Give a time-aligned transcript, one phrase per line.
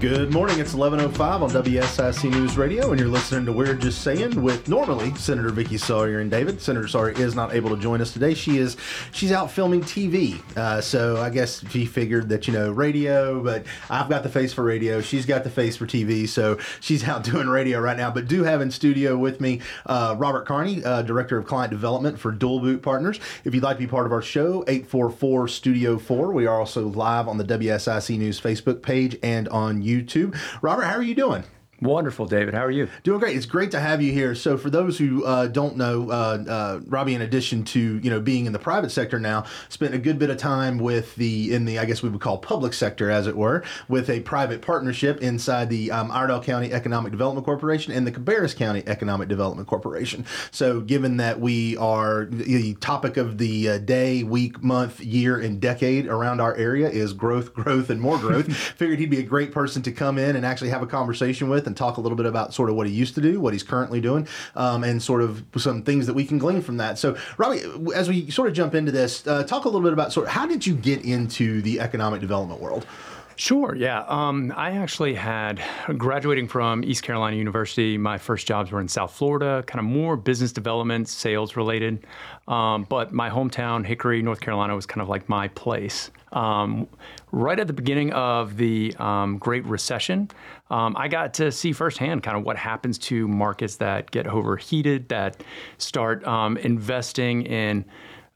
[0.00, 0.58] Good morning.
[0.58, 5.14] It's 11:05 on WSIC News Radio, and you're listening to We're Just Saying with normally
[5.14, 6.62] Senator Vickie Sawyer and David.
[6.62, 8.32] Senator Sawyer is not able to join us today.
[8.32, 8.78] She is
[9.12, 13.66] she's out filming TV, uh, so I guess she figured that you know radio, but
[13.90, 15.02] I've got the face for radio.
[15.02, 18.10] She's got the face for TV, so she's out doing radio right now.
[18.10, 22.18] But do have in studio with me uh, Robert Carney, uh, Director of Client Development
[22.18, 23.20] for Dualboot Partners.
[23.44, 26.32] If you'd like to be part of our show, 844 Studio 4.
[26.32, 29.89] We are also live on the WSIC News Facebook page and on YouTube.
[29.90, 30.36] YouTube.
[30.62, 31.44] Robert, how are you doing?
[31.82, 32.52] Wonderful, David.
[32.52, 32.88] How are you?
[33.04, 33.34] Doing great.
[33.34, 34.34] It's great to have you here.
[34.34, 38.20] So, for those who uh, don't know, uh, uh, Robbie, in addition to you know
[38.20, 41.64] being in the private sector now, spent a good bit of time with the in
[41.64, 45.22] the I guess we would call public sector, as it were, with a private partnership
[45.22, 50.26] inside the um, Iredell County Economic Development Corporation and the Cabarrus County Economic Development Corporation.
[50.50, 55.58] So, given that we are the topic of the uh, day, week, month, year, and
[55.58, 59.50] decade around our area is growth, growth, and more growth, figured he'd be a great
[59.50, 62.26] person to come in and actually have a conversation with and talk a little bit
[62.26, 64.26] about sort of what he used to do, what he's currently doing,
[64.56, 66.98] um, and sort of some things that we can glean from that.
[66.98, 67.62] So, Robbie,
[67.94, 70.32] as we sort of jump into this, uh, talk a little bit about sort of
[70.32, 72.86] how did you get into the economic development world?
[73.40, 74.04] Sure, yeah.
[74.06, 75.64] Um, I actually had
[75.96, 77.96] graduating from East Carolina University.
[77.96, 82.04] My first jobs were in South Florida, kind of more business development, sales related.
[82.48, 86.10] Um, but my hometown, Hickory, North Carolina, was kind of like my place.
[86.32, 86.86] Um,
[87.32, 90.30] right at the beginning of the um, Great Recession,
[90.68, 95.08] um, I got to see firsthand kind of what happens to markets that get overheated,
[95.08, 95.42] that
[95.78, 97.86] start um, investing in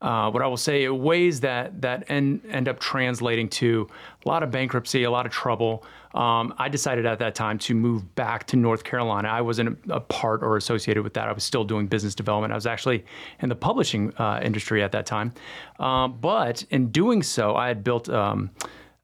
[0.05, 3.88] uh, what I will say ways that that end, end up translating to
[4.24, 5.83] a lot of bankruptcy, a lot of trouble.
[6.12, 9.28] Um, I decided at that time to move back to North Carolina.
[9.28, 11.27] I wasn't a, part or associated with that.
[11.27, 12.52] I was still doing business development.
[12.52, 13.02] I was actually
[13.41, 15.33] in the publishing uh, industry at that time.
[15.80, 18.50] Um, but in doing so, I had built um,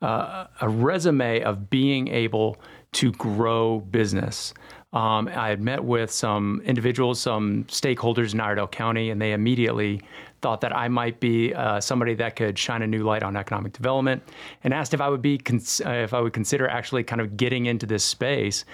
[0.03, 2.61] uh, a resume of being able
[2.93, 4.53] to grow business.
[4.93, 10.03] Um, I had met with some individuals, some stakeholders in Iredell County, and they immediately
[10.43, 13.73] thought that I might be uh, somebody that could shine a new light on economic
[13.73, 14.23] development,
[14.65, 17.37] and asked if I would be cons- uh, if I would consider actually kind of
[17.37, 18.65] getting into this space.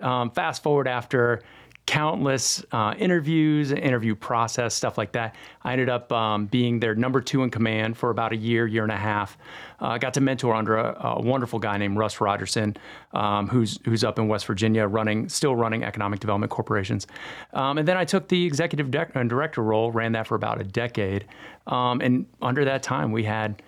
[0.00, 1.42] Um, fast forward after
[1.86, 5.34] countless uh, interviews, interview process, stuff like that.
[5.62, 8.84] I ended up um, being their number two in command for about a year, year
[8.84, 9.36] and a half.
[9.80, 12.76] Uh, I uh, got to mentor under a, a, wonderful guy named Russ Rogerson,
[13.12, 17.06] um, who's who's up in West Virginia, running still running economic development corporations.
[17.52, 20.64] Um, and then I took the executive de- director role, ran that for about a
[20.64, 21.26] decade,
[21.66, 23.62] um, and under that time we had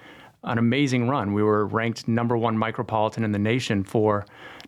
[0.44, 1.34] an amazing run.
[1.34, 4.26] We were ranked number one micropolitan in the nation for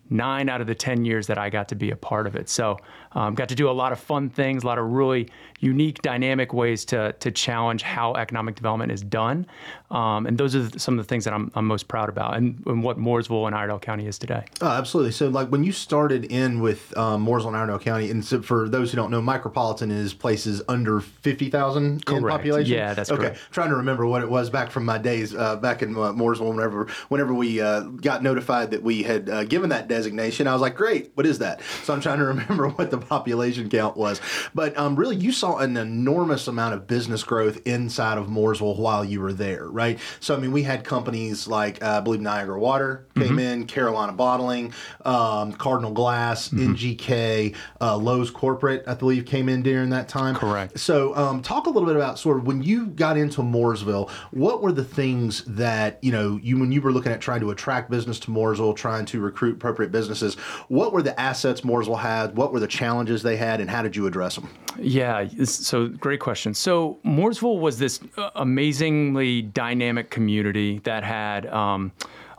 [0.09, 2.49] nine out of the 10 years that I got to be a part of it.
[2.49, 2.77] So,
[3.13, 6.53] um, got to do a lot of fun things, a lot of really unique, dynamic
[6.53, 9.45] ways to, to challenge how economic development is done.
[9.91, 12.61] Um, and those are some of the things that I'm, I'm most proud about and,
[12.67, 14.45] and, what Mooresville and Iredell County is today.
[14.61, 15.11] Oh, absolutely.
[15.11, 18.69] So, like when you started in with um, Mooresville and Iredell County, and so for
[18.69, 22.71] those who don't know, micropolitan is places under 50,000 in population?
[22.71, 23.21] Yeah, that's okay.
[23.21, 23.39] correct.
[23.51, 26.53] Trying to remember what it was back from my days uh, back in uh, Mooresville,
[26.53, 30.61] whenever, whenever we uh, got notified that we had uh, given that designation, I was
[30.61, 31.61] like, great, what is that?
[31.83, 34.21] So, I'm trying to remember what the population count was.
[34.55, 39.03] But um, really, you saw an enormous amount of business growth inside of Mooresville while
[39.03, 39.99] you were there, right?
[40.19, 43.39] So, I mean, we had companies like, uh, I believe Niagara Water came mm-hmm.
[43.39, 44.73] in, Carolina Bottling,
[45.05, 46.73] um, Cardinal Glass, mm-hmm.
[46.73, 50.35] NGK, uh, Lowe's Corporate, I believe, came in during that time.
[50.35, 50.79] Correct.
[50.79, 54.61] So, um, talk a little bit about sort of when you got into Mooresville, what
[54.61, 57.89] were the things that, you know, you when you were looking at trying to attract
[57.89, 60.35] business to Mooresville, trying to recruit appropriate businesses,
[60.67, 62.35] what were the assets Mooresville had?
[62.35, 64.49] What were the challenges they had, and how did you address them?
[64.77, 66.53] Yeah, so great question.
[66.53, 71.91] So Mooresville was this uh, amazingly dynamic community that had um,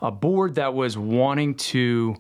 [0.03, 2.17] a board that was wanting to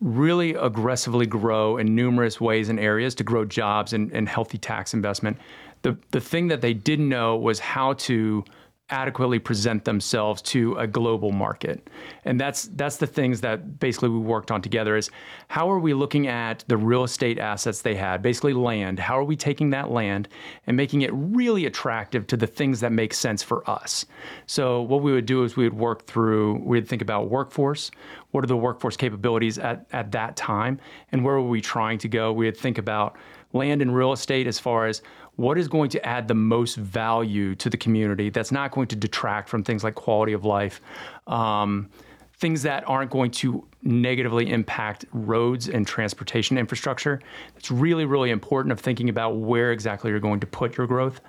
[0.00, 4.92] really aggressively grow in numerous ways and areas to grow jobs and, and healthy tax
[4.92, 5.38] investment.
[5.82, 8.44] The the thing that they didn't know was how to
[8.90, 11.88] adequately present themselves to a global market.
[12.26, 15.10] And that's that's the things that basically we worked on together is
[15.48, 19.24] how are we looking at the real estate assets they had, basically land, how are
[19.24, 20.28] we taking that land
[20.66, 24.04] and making it really attractive to the things that make sense for us.
[24.46, 27.90] So what we would do is we would work through we'd think about workforce,
[28.32, 30.78] what are the workforce capabilities at, at that time
[31.10, 32.34] and where were we trying to go?
[32.34, 33.16] We'd think about
[33.54, 35.00] land and real estate as far as
[35.36, 38.96] what is going to add the most value to the community that's not going to
[38.96, 40.80] detract from things like quality of life,
[41.26, 41.88] um,
[42.36, 47.20] things that aren't going to negatively impact roads and transportation infrastructure.
[47.56, 51.20] It's really, really important of thinking about where exactly you're going to put your growth.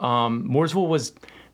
[0.00, 1.12] Um, Mooresville was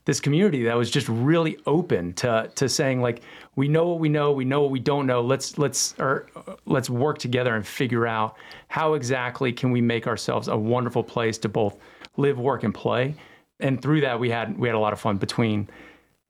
[0.09, 3.21] this community that was just really open to to saying like
[3.57, 5.21] we know what we know, we know what we don't know.
[5.21, 6.29] Let's let's or
[6.65, 8.37] let's work together and figure out
[8.69, 11.77] how exactly can we make ourselves a wonderful place to both
[12.19, 13.15] live, work, and play.
[13.61, 15.69] And through that, we had we had a lot of fun between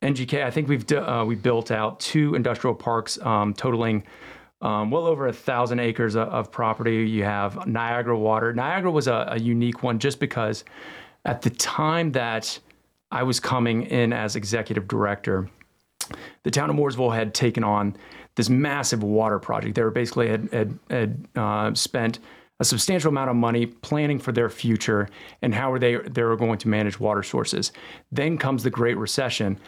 [0.02, 0.44] NGK.
[0.44, 4.04] I think we've uh, we built out two industrial parks um, totaling.
[4.60, 7.08] Um, well over a thousand acres of, of, property.
[7.08, 8.52] You have Niagara Water.
[8.52, 10.64] Niagara was a, a unique one just because
[11.24, 12.58] at the time that
[13.10, 15.48] I was coming in as executive director.
[16.42, 17.96] The town of Mooresville had taken on
[18.34, 19.74] this massive water project.
[19.74, 22.18] They were basically had, had, had uh, spent
[22.60, 25.08] a substantial amount of money planning for their future
[25.42, 27.72] and how are they they were going to manage water sources.
[28.10, 29.58] Then comes the Great Recession.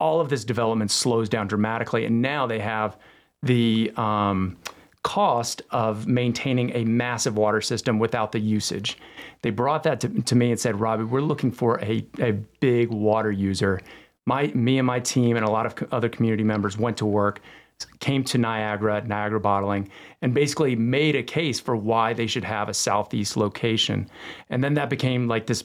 [0.00, 2.96] All of this development slows down dramatically, and now they have
[3.42, 4.56] the um,
[5.02, 8.98] cost of maintaining a massive water system without the usage.
[9.42, 12.90] They brought that to, to me and said, Robbie, we're looking for a, a big
[12.90, 13.80] water user.
[14.26, 17.40] My, me and my team and a lot of other community members went to work,
[18.00, 19.90] came to Niagara, Niagara Bottling,
[20.22, 24.08] and basically made a case for why they should have a southeast location.
[24.50, 25.64] And then that became like this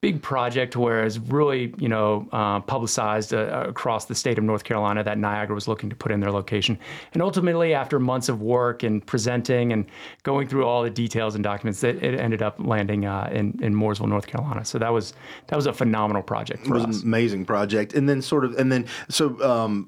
[0.00, 4.64] big project where it's really you know uh, publicized uh, across the state of North
[4.64, 6.78] Carolina that Niagara was looking to put in their location.
[7.12, 9.84] And ultimately, after months of work and presenting and
[10.22, 13.74] going through all the details and documents, it, it ended up landing uh, in in
[13.74, 14.64] Mooresville, North Carolina.
[14.64, 15.12] So that was
[15.48, 16.66] that was a phenomenal project.
[16.66, 17.02] it was us.
[17.02, 17.92] an amazing project.
[17.92, 19.86] And then sort of and then so um,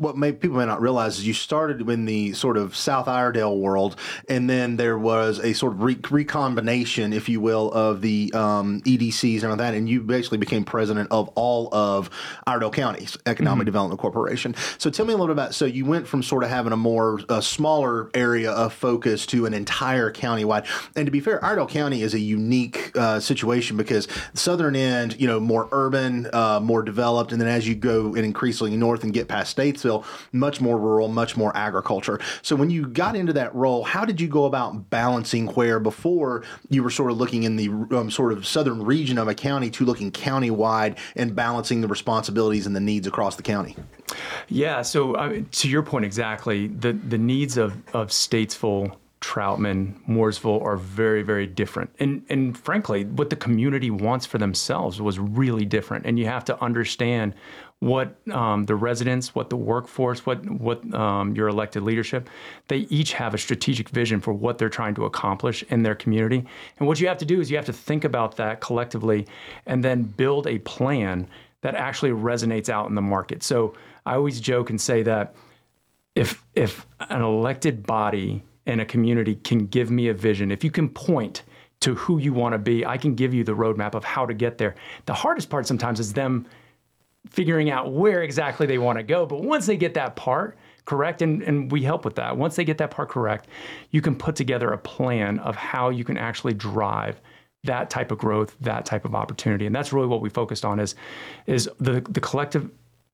[0.00, 3.58] what may, people may not realize is you started in the sort of South Iredell
[3.58, 3.96] world,
[4.28, 8.80] and then there was a sort of re- recombination, if you will, of the um,
[8.82, 12.10] EDCs and all that, and you basically became president of all of
[12.46, 13.66] Iredell County's Economic mm-hmm.
[13.66, 14.54] Development Corporation.
[14.78, 15.54] So tell me a little bit about.
[15.54, 19.46] So you went from sort of having a more a smaller area of focus to
[19.46, 20.66] an entire countywide.
[20.96, 25.20] And to be fair, Iredell County is a unique uh, situation because the southern end,
[25.20, 29.04] you know, more urban, uh, more developed, and then as you go and increasingly north
[29.04, 32.20] and get past Statesville, much more rural, much more agriculture.
[32.42, 36.44] So when you got into that role, how did you go about balancing where before
[36.68, 39.70] you were sort of looking in the um, sort of southern region of a county
[39.70, 43.74] to looking county-wide and balancing the responsibilities and the needs across the county?
[44.48, 50.62] Yeah, so uh, to your point exactly, the the needs of of Statesville Troutman, Mooresville
[50.62, 51.90] are very, very different.
[51.98, 56.06] And and frankly, what the community wants for themselves was really different.
[56.06, 57.34] And you have to understand
[57.80, 62.28] what um, the residents, what the workforce, what what um, your elected leadership,
[62.68, 66.44] they each have a strategic vision for what they're trying to accomplish in their community.
[66.78, 69.26] And what you have to do is you have to think about that collectively,
[69.66, 71.26] and then build a plan
[71.62, 73.42] that actually resonates out in the market.
[73.42, 73.74] So
[74.04, 75.34] I always joke and say that
[76.14, 80.70] if if an elected body in a community can give me a vision, if you
[80.70, 81.44] can point
[81.80, 84.34] to who you want to be, I can give you the roadmap of how to
[84.34, 84.74] get there.
[85.06, 86.46] The hardest part sometimes is them
[87.28, 89.26] figuring out where exactly they want to go.
[89.26, 92.64] But once they get that part correct, and, and we help with that, once they
[92.64, 93.48] get that part correct,
[93.90, 97.20] you can put together a plan of how you can actually drive
[97.64, 99.66] that type of growth, that type of opportunity.
[99.66, 100.94] And that's really what we focused on is,
[101.46, 102.70] is the, the collective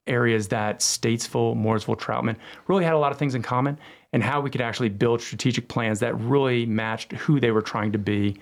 [0.07, 2.37] areas that Statesville, Mooresville, Troutman
[2.69, 3.77] really had a lot of things in common
[4.13, 7.91] and how we could actually build strategic plans that really matched who they were trying
[7.91, 8.39] to be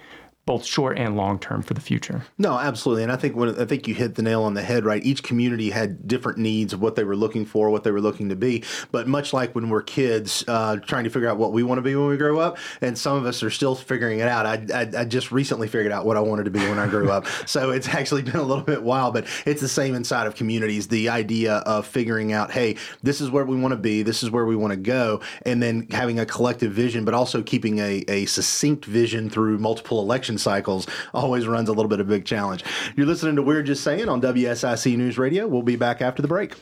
[0.47, 2.23] both short and long term for the future.
[2.37, 4.85] No, absolutely, and I think when I think you hit the nail on the head.
[4.85, 8.01] Right, each community had different needs of what they were looking for, what they were
[8.01, 8.63] looking to be.
[8.91, 11.83] But much like when we're kids, uh, trying to figure out what we want to
[11.83, 14.45] be when we grow up, and some of us are still figuring it out.
[14.45, 17.11] I, I, I just recently figured out what I wanted to be when I grew
[17.11, 19.13] up, so it's actually been a little bit while.
[19.13, 20.89] But it's the same inside of communities.
[20.89, 24.31] The idea of figuring out, hey, this is where we want to be, this is
[24.31, 28.05] where we want to go, and then having a collective vision, but also keeping a,
[28.09, 32.11] a succinct vision through multiple elections election cycles always runs a little bit of a
[32.11, 32.65] big challenge.
[32.97, 35.47] You're listening to We're Just Saying on WSIC News Radio.
[35.47, 36.55] We'll be back after the break.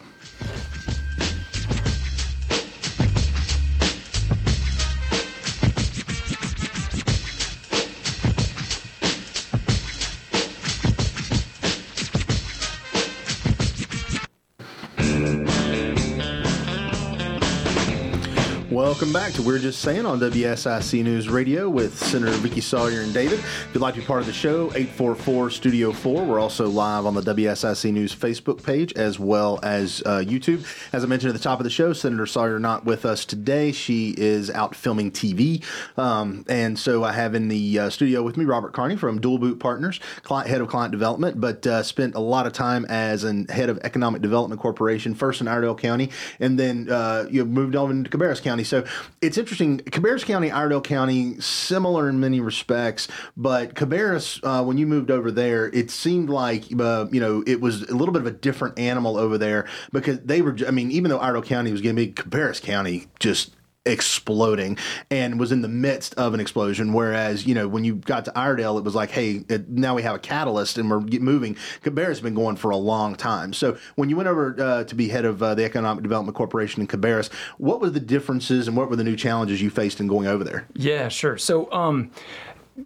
[19.03, 23.13] Welcome back to We're Just Saying on WSIC News Radio with Senator Vickie Sawyer and
[23.13, 23.41] David.
[23.41, 26.23] If you'd like to be part of the show, 844 Studio 4.
[26.25, 30.65] We're also live on the WSIC News Facebook page as well as uh, YouTube.
[30.93, 33.73] As I mentioned at the top of the show, Senator Sawyer not with us today.
[33.73, 35.65] She is out filming TV.
[35.99, 39.59] Um, and so I have in the uh, studio with me Robert Carney from Dualboot
[39.59, 43.49] Partners, client, head of client development, but uh, spent a lot of time as an
[43.49, 47.91] head of Economic Development Corporation, first in Iredell County, and then uh, you moved on
[47.91, 48.63] into Cabarrus County.
[48.63, 48.85] So
[49.21, 49.79] it's interesting.
[49.79, 55.31] Cabarrus County, Iredell County, similar in many respects, but Cabarrus, uh, when you moved over
[55.31, 58.79] there, it seemed like uh, you know it was a little bit of a different
[58.79, 60.57] animal over there because they were.
[60.67, 63.53] I mean, even though Iredell County was getting big, Cabarrus County just
[63.85, 64.79] exploding
[65.11, 66.93] and was in the midst of an explosion.
[66.93, 70.03] Whereas, you know, when you got to Iredell, it was like, hey, it, now we
[70.03, 71.57] have a catalyst and we're moving.
[71.83, 73.53] Cabarrus has been going for a long time.
[73.53, 76.81] So when you went over uh, to be head of uh, the Economic Development Corporation
[76.81, 80.07] in Cabarrus, what were the differences and what were the new challenges you faced in
[80.07, 80.67] going over there?
[80.75, 81.37] Yeah, sure.
[81.37, 82.11] So, um,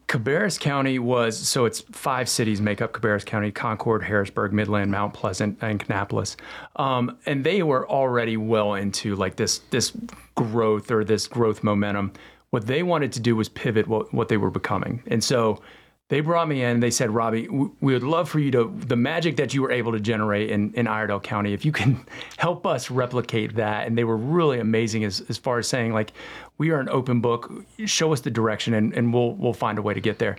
[0.08, 5.14] Cabarrus County was so it's five cities make up Cabarrus County: Concord, Harrisburg, Midland, Mount
[5.14, 6.36] Pleasant, and Kannapolis.
[6.76, 9.96] Um, and they were already well into like this this
[10.34, 12.12] growth or this growth momentum.
[12.50, 15.62] What they wanted to do was pivot what what they were becoming, and so
[16.08, 16.78] they brought me in.
[16.78, 19.90] They said, Robbie, we would love for you to, the magic that you were able
[19.92, 22.04] to generate in, in Iredell County, if you can
[22.36, 23.86] help us replicate that.
[23.86, 26.12] And they were really amazing as, as far as saying, like,
[26.58, 27.52] we are an open book,
[27.86, 30.36] show us the direction and, and we'll, we'll find a way to get there.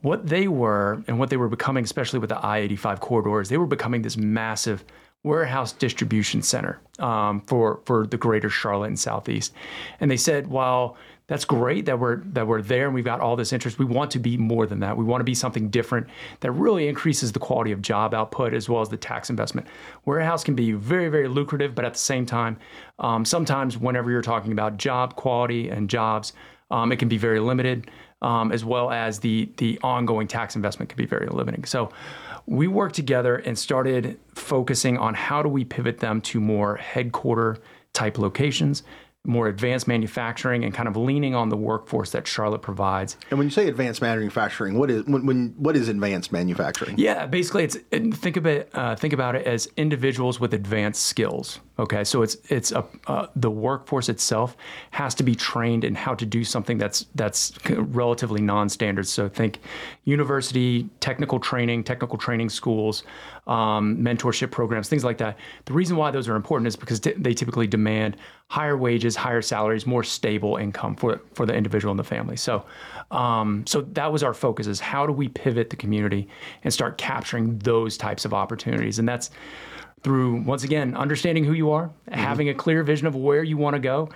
[0.00, 3.58] What they were and what they were becoming, especially with the I 85 corridors, they
[3.58, 4.84] were becoming this massive
[5.22, 9.52] warehouse distribution center um, for, for the greater Charlotte and Southeast.
[10.00, 10.96] And they said, while
[11.30, 13.78] that's great that we're that we're there and we've got all this interest.
[13.78, 14.96] We want to be more than that.
[14.96, 16.08] We want to be something different
[16.40, 19.68] that really increases the quality of job output as well as the tax investment.
[20.04, 22.58] Warehouse can be very very lucrative, but at the same time,
[22.98, 26.32] um, sometimes whenever you're talking about job quality and jobs,
[26.72, 27.88] um, it can be very limited,
[28.22, 31.64] um, as well as the the ongoing tax investment can be very limiting.
[31.64, 31.90] So.
[32.46, 37.58] We worked together and started focusing on how do we pivot them to more headquarter
[37.92, 38.82] type locations
[39.26, 43.16] more advanced manufacturing and kind of leaning on the workforce that Charlotte provides.
[43.30, 46.96] And when you say advanced manufacturing, what is when, when what is advanced manufacturing?
[46.98, 47.76] Yeah, basically, it's
[48.16, 51.60] think of it uh, think about it as individuals with advanced skills.
[51.80, 54.54] Okay, so it's it's a uh, the workforce itself
[54.90, 59.08] has to be trained in how to do something that's that's relatively non-standard.
[59.08, 59.60] So think
[60.04, 63.04] university technical training, technical training schools,
[63.46, 65.38] um, mentorship programs, things like that.
[65.64, 68.18] The reason why those are important is because t- they typically demand
[68.48, 72.36] higher wages, higher salaries, more stable income for for the individual and the family.
[72.36, 72.62] So,
[73.10, 76.28] um, so that was our focus: is how do we pivot the community
[76.62, 78.98] and start capturing those types of opportunities?
[78.98, 79.30] And that's
[80.02, 82.14] through once again understanding who you are, mm-hmm.
[82.14, 84.08] having a clear vision of where you want to go.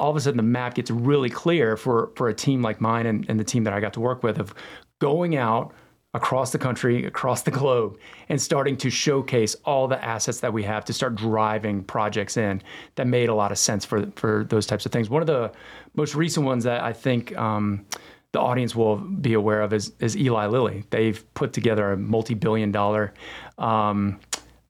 [0.00, 3.06] All of a sudden, the map gets really clear for for a team like mine
[3.06, 4.54] and, and the team that I got to work with of
[5.00, 5.72] going out
[6.14, 10.62] across the country, across the globe, and starting to showcase all the assets that we
[10.62, 12.62] have to start driving projects in
[12.94, 15.10] that made a lot of sense for for those types of things.
[15.10, 15.52] One of the
[15.94, 17.84] most recent ones that I think um,
[18.32, 20.84] the audience will be aware of is, is Eli Lilly.
[20.90, 23.14] They've put together a multi-billion-dollar
[23.56, 24.20] um,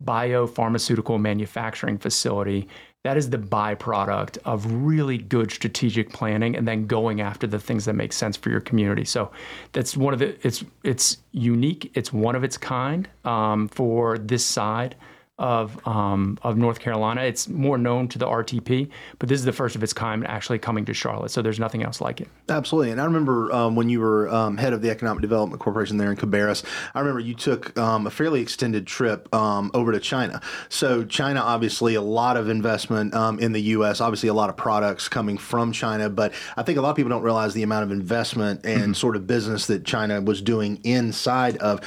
[0.05, 2.69] biopharmaceutical manufacturing facility
[3.05, 7.85] that is the byproduct of really good strategic planning and then going after the things
[7.85, 9.05] that make sense for your community.
[9.05, 9.31] So
[9.73, 11.91] that's one of the it's it's unique.
[11.95, 14.97] It's one of its kind um, for this side
[15.39, 17.23] of um, of North Carolina.
[17.23, 20.59] It's more known to the RTP, but this is the first of its kind actually
[20.59, 21.31] coming to Charlotte.
[21.31, 22.29] So there's nothing else like it.
[22.49, 22.91] Absolutely.
[22.91, 26.11] And I remember um, when you were um, head of the Economic Development Corporation there
[26.11, 26.65] in Cabarrus,
[26.95, 30.41] I remember you took um, a fairly extended trip um, over to China.
[30.69, 34.01] So China, obviously, a lot of investment um, in the U.S.
[34.01, 37.11] Obviously, a lot of products coming from China, but I think a lot of people
[37.11, 38.93] don't realize the amount of investment and mm-hmm.
[38.95, 41.81] sort of business that China was doing inside of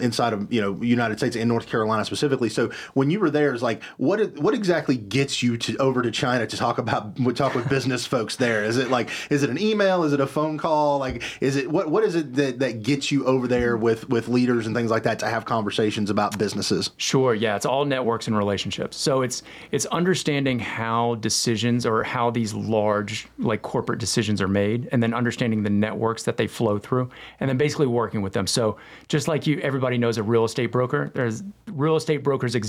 [0.00, 2.48] inside of you know United States and North Carolina specifically.
[2.48, 6.10] So when you were there, is like what what exactly gets you to over to
[6.10, 8.64] China to talk about talk with business folks there?
[8.64, 10.04] Is it like is it an email?
[10.04, 10.98] Is it a phone call?
[10.98, 14.28] Like is it what what is it that, that gets you over there with with
[14.28, 16.90] leaders and things like that to have conversations about businesses?
[16.96, 18.96] Sure, yeah, it's all networks and relationships.
[18.96, 19.42] So it's
[19.72, 25.14] it's understanding how decisions or how these large like corporate decisions are made, and then
[25.14, 28.46] understanding the networks that they flow through, and then basically working with them.
[28.46, 28.76] So
[29.08, 31.10] just like you, everybody knows a real estate broker.
[31.14, 32.65] There's real estate brokers exist,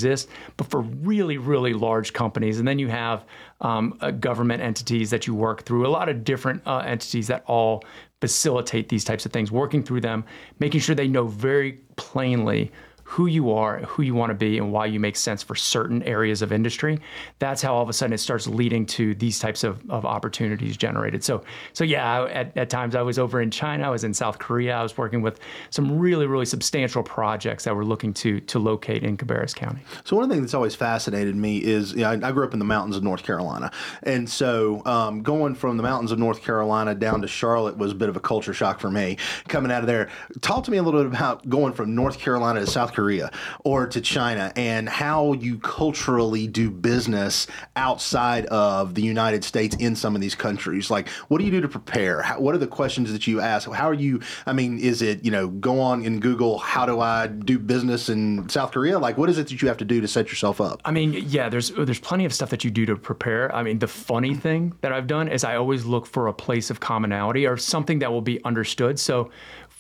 [0.58, 2.60] but for really, really large companies.
[2.60, 3.25] And then you have
[3.62, 7.44] um, uh, government entities that you work through, a lot of different uh, entities that
[7.48, 7.84] all
[8.22, 10.24] facilitate these types of things, working through them,
[10.60, 12.72] making sure they know very plainly
[13.10, 16.04] who you are, who you want to be, and why you make sense for certain
[16.04, 17.00] areas of industry.
[17.40, 20.76] That's how all of a sudden it starts leading to these types of, of opportunities
[20.76, 21.24] generated.
[21.24, 24.40] So, so yeah, at, at times I was over in China, I was in South
[24.40, 28.60] Korea, I was working with some really, really substantial projects that were looking to to
[28.60, 29.80] locate in Cabarrus County.
[30.04, 32.44] So one of the things that's always fascinated me is, you know, I, I grew
[32.44, 33.72] up in the mountains of North Carolina,
[34.04, 37.96] and so um, going from the mountains of North Carolina down to Charlotte was a
[37.96, 40.10] bit of a culture shock for me coming out of there.
[40.42, 43.32] Talk to me a little bit about going from North Carolina to South Korea
[43.63, 49.96] or to China and how you culturally do business outside of the United States in
[49.96, 50.89] some of these countries.
[50.89, 52.24] Like, what do you do to prepare?
[52.24, 53.70] How, what are the questions that you ask?
[53.70, 54.22] How are you?
[54.48, 58.10] I mean, is it you know go on and Google how do I do business
[58.10, 58.98] in South Korea?
[58.98, 60.82] Like, what is it that you have to do to set yourself up?
[60.84, 63.54] I mean, yeah, there's there's plenty of stuff that you do to prepare.
[63.56, 66.72] I mean, the funny thing that I've done is I always look for a place
[66.72, 69.00] of commonality or something that will be understood.
[69.00, 69.30] So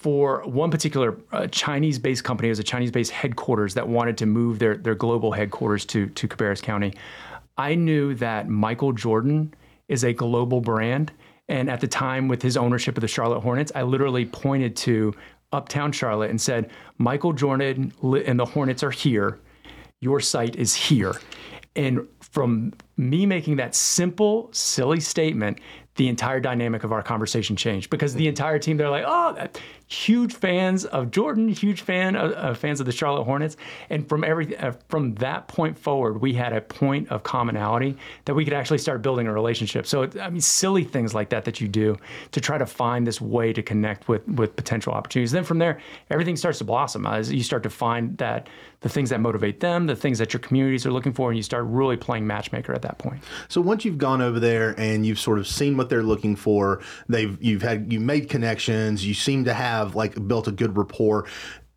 [0.07, 4.57] for one particular uh, Chinese-based company, it was a Chinese-based headquarters that wanted to move
[4.57, 6.93] their their global headquarters to to Cabarrus County.
[7.57, 9.53] I knew that Michael Jordan
[9.89, 11.11] is a global brand,
[11.49, 15.13] and at the time with his ownership of the Charlotte Hornets, I literally pointed to
[15.51, 19.39] Uptown Charlotte and said, "Michael Jordan and the Hornets are here.
[19.99, 21.15] Your site is here."
[21.75, 25.59] And from me making that simple, silly statement,
[25.97, 29.47] the entire dynamic of our conversation changed because the entire team they're like, oh,
[29.87, 33.57] huge fans of Jordan, huge fan of, uh, fans of the Charlotte Hornets,
[33.89, 38.35] and from every uh, from that point forward, we had a point of commonality that
[38.35, 39.87] we could actually start building a relationship.
[39.87, 41.97] So it, I mean, silly things like that that you do
[42.31, 45.31] to try to find this way to connect with with potential opportunities.
[45.31, 45.79] Then from there,
[46.11, 48.49] everything starts to blossom as you start to find that
[48.81, 51.43] the things that motivate them, the things that your communities are looking for, and you
[51.43, 53.23] start really playing matchmaker at that point.
[53.47, 56.81] So once you've gone over there and you've sort of seen what they're looking for,
[57.09, 61.25] they've you've had you made connections, you seem to have like built a good rapport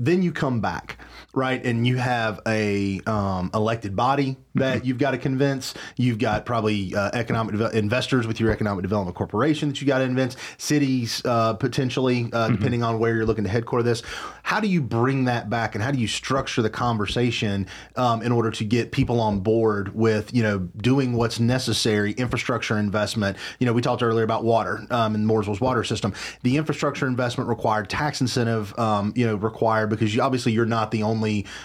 [0.01, 0.97] then you come back
[1.33, 1.65] right?
[1.65, 4.87] And you have a um, elected body that mm-hmm.
[4.87, 5.75] you've got to convince.
[5.97, 9.99] You've got probably uh, economic de- investors with your economic development corporation that you got
[9.99, 10.37] to convince.
[10.59, 12.57] Cities uh, potentially uh, mm-hmm.
[12.57, 14.03] depending on where you're looking to headquarter this.
[14.43, 18.33] How do you bring that back and how do you structure the conversation um, in
[18.33, 22.13] order to get people on board with you know doing what's necessary?
[22.13, 23.37] Infrastructure investment.
[23.61, 26.13] You know we talked earlier about water um, and mooresville's water system.
[26.43, 30.91] The infrastructure investment required tax incentive um, you know required because you, obviously you're not
[30.91, 31.20] the only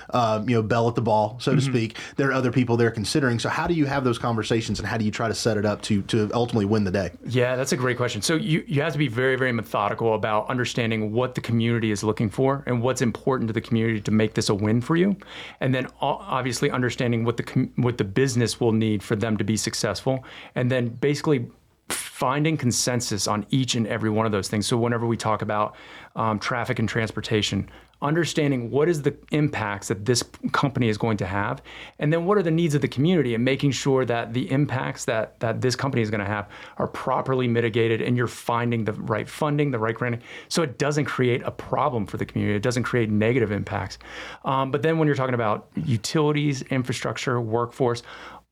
[0.09, 1.59] uh, you know bell at the ball, so mm-hmm.
[1.59, 1.97] to speak.
[2.15, 3.39] There are other people they're considering.
[3.39, 5.65] So how do you have those conversations, and how do you try to set it
[5.65, 7.11] up to to ultimately win the day?
[7.27, 8.21] Yeah, that's a great question.
[8.21, 12.03] So you you have to be very very methodical about understanding what the community is
[12.03, 15.15] looking for and what's important to the community to make this a win for you,
[15.59, 19.57] and then obviously understanding what the what the business will need for them to be
[19.57, 20.23] successful,
[20.55, 21.47] and then basically
[21.89, 24.65] finding consensus on each and every one of those things.
[24.65, 25.75] So whenever we talk about
[26.15, 27.69] um, traffic and transportation,
[28.05, 31.61] understanding what is the impacts that this company is going to have
[31.99, 35.05] and then what are the needs of the community and making sure that the impacts
[35.05, 38.93] that that this company is going to have are properly mitigated and you're finding the
[38.93, 40.21] right funding the right granting.
[40.47, 42.55] So it doesn't create a problem for the community.
[42.55, 43.97] It doesn't create negative impacts.
[44.43, 48.03] Um, but then when you're talking about utilities infrastructure workforce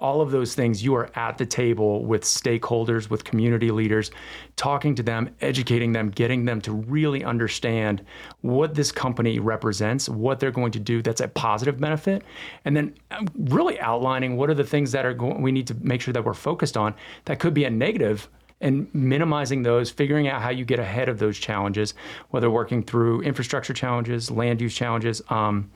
[0.04, 4.12] all of those things, you are at the table with stakeholders, with community leaders,
[4.58, 8.06] talking to them, educating them, getting them to really understand
[8.42, 12.22] what this company represents, what they're going to do that's a positive benefit,
[12.66, 16.02] and then um, really outlining what are the things that are we need to make
[16.02, 18.28] sure that we're focused on that could be a negative
[18.60, 21.94] and minimizing those, figuring out how you get ahead of those challenges,
[22.30, 25.70] whether working through infrastructure challenges, land use challenges, um,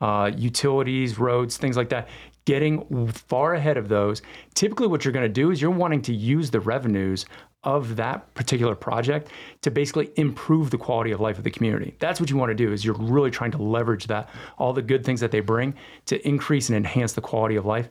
[0.00, 2.08] uh, utilities, roads, things like that
[2.44, 4.22] getting far ahead of those.
[4.54, 7.26] Typically, what you're going to do is you're wanting to use the revenues
[7.62, 9.28] of that particular project
[9.60, 11.94] to basically improve the quality of life of the community.
[11.98, 14.82] That's what you want to do is you're really trying to leverage that all the
[14.82, 15.74] good things that they bring
[16.06, 17.88] to increase and enhance the quality of life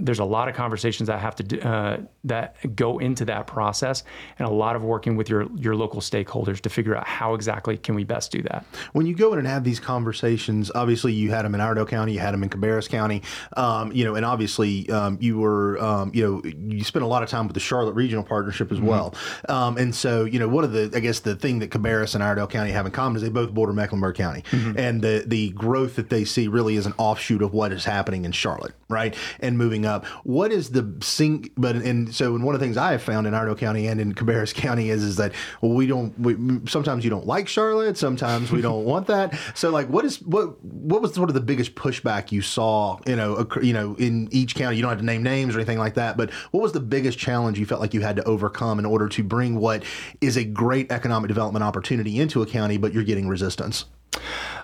[0.00, 4.02] there's a lot of conversations that have to do, uh, that go into that process,
[4.38, 7.76] and a lot of working with your your local stakeholders to figure out how exactly
[7.76, 8.64] can we best do that.
[8.92, 12.12] When you go in and have these conversations, obviously you had them in Iredell County,
[12.14, 13.22] you had them in Cabarrus County,
[13.56, 17.22] um, you know, and obviously um, you were, um, you know, you spent a lot
[17.22, 18.86] of time with the Charlotte Regional Partnership as mm-hmm.
[18.88, 19.14] well,
[19.48, 22.24] um, and so you know, one of the, I guess, the thing that Cabarrus and
[22.24, 24.78] Iredell County have in common is they both border Mecklenburg County, mm-hmm.
[24.78, 28.24] and the the growth that they see really is an offshoot of what is happening
[28.24, 30.06] in Charlotte, right, and moving up.
[30.24, 31.52] What is the sync?
[31.56, 34.00] But and so, and one of the things I have found in Iredell County and
[34.00, 36.18] in Cabarrus County is is that well, we don't.
[36.18, 37.98] We, sometimes you don't like Charlotte.
[37.98, 39.38] Sometimes we don't want that.
[39.54, 42.98] So, like, what is what what was sort of the biggest pushback you saw?
[43.06, 44.76] You know, you know, in each county.
[44.76, 46.16] You don't have to name names or anything like that.
[46.16, 49.08] But what was the biggest challenge you felt like you had to overcome in order
[49.08, 49.82] to bring what
[50.20, 53.84] is a great economic development opportunity into a county, but you're getting resistance?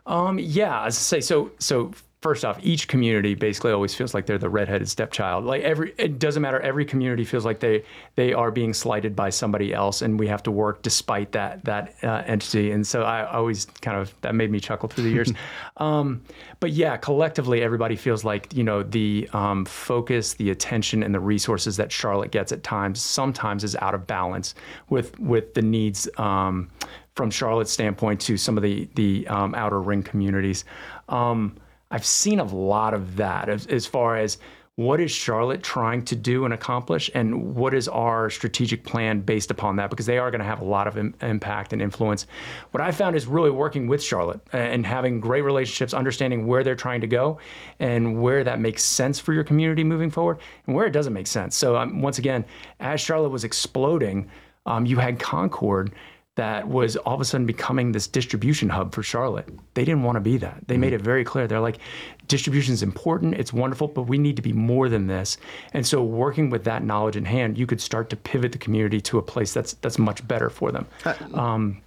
[0.07, 1.93] Um, yeah, as I say, so so
[2.25, 5.45] first off, each community basically always feels like they're the redheaded stepchild.
[5.45, 6.59] Like every, it doesn't matter.
[6.59, 7.85] Every community feels like they
[8.15, 11.95] they are being slighted by somebody else, and we have to work despite that that
[12.03, 12.71] uh, entity.
[12.71, 15.35] And so I always kind of that made me chuckle through the years.
[15.77, 16.23] um,
[16.61, 21.21] but yeah, collectively, everybody feels like you know the um, focus, the attention, and the
[21.21, 24.55] resources that Charlotte gets at times sometimes is out of balance
[24.89, 26.09] with with the needs.
[26.17, 26.71] Um,
[27.17, 30.65] from Charlotte's standpoint to some of the the um, outer ring communities.
[31.11, 31.57] Um,
[31.95, 34.39] I've seen a lot of that as, as far as
[34.75, 39.53] what is Charlotte trying to do and accomplish, and what is our strategic plan based
[39.53, 39.91] upon that?
[39.91, 42.27] Because they are going to have a lot of Im- impact and influence.
[42.73, 46.75] What I found is really working with Charlotte and having great relationships, understanding where they're
[46.75, 47.39] trying to go,
[47.79, 51.29] and where that makes sense for your community moving forward, and where it doesn't make
[51.29, 51.55] sense.
[51.55, 52.45] So um, once again,
[52.81, 54.29] as Charlotte was exploding,
[54.67, 55.93] um, you had Concord
[56.37, 59.49] that was all of a sudden becoming this distribution hub for Charlotte.
[59.75, 60.67] They didn't want to be that.
[60.67, 61.47] They made it very clear.
[61.47, 61.79] They're like,
[62.27, 65.37] distribution is important, it's wonderful, but we need to be more than this.
[65.73, 69.01] And so, working with that knowledge in hand, you could start to pivot the community
[69.03, 70.87] to a place that's that's much better for them.
[71.05, 71.81] Uh, um,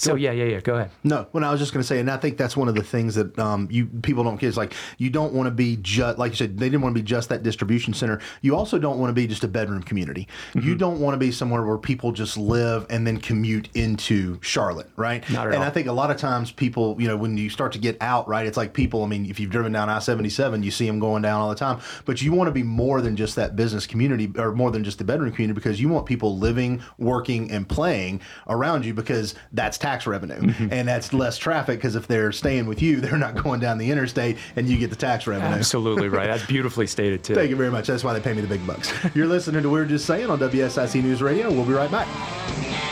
[0.00, 0.60] so yeah, yeah, yeah.
[0.60, 0.90] Go ahead.
[1.04, 2.82] No, when I was just going to say, and I think that's one of the
[2.82, 6.18] things that um, you people don't get is like you don't want to be just
[6.18, 8.18] like you said they didn't want to be just that distribution center.
[8.40, 10.26] You also don't want to be just a bedroom community.
[10.54, 10.66] Mm-hmm.
[10.66, 14.88] You don't want to be somewhere where people just live and then commute into Charlotte,
[14.96, 15.28] right?
[15.28, 15.68] Not at and all.
[15.68, 18.26] I think a lot of times people, you know, when you start to get out,
[18.26, 19.04] right, it's like people.
[19.04, 21.50] I mean, if you've driven down I seventy seven, you see them going down all
[21.50, 21.78] the time.
[22.06, 24.96] But you want to be more than just that business community, or more than just
[24.96, 29.76] the bedroom community, because you want people living, working, and playing around you because that's
[29.76, 30.40] tax revenue.
[30.40, 33.78] Mm-hmm and that's less traffic because if they're staying with you, they're not going down
[33.78, 35.56] the interstate, and you get the tax revenue.
[35.56, 36.26] Absolutely right.
[36.26, 37.34] That's beautifully stated too.
[37.34, 37.86] Thank you very much.
[37.86, 38.92] That's why they pay me the big bucks.
[39.14, 41.50] You're listening to We're Just Saying on WSIC News Radio.
[41.50, 42.89] We'll be right back.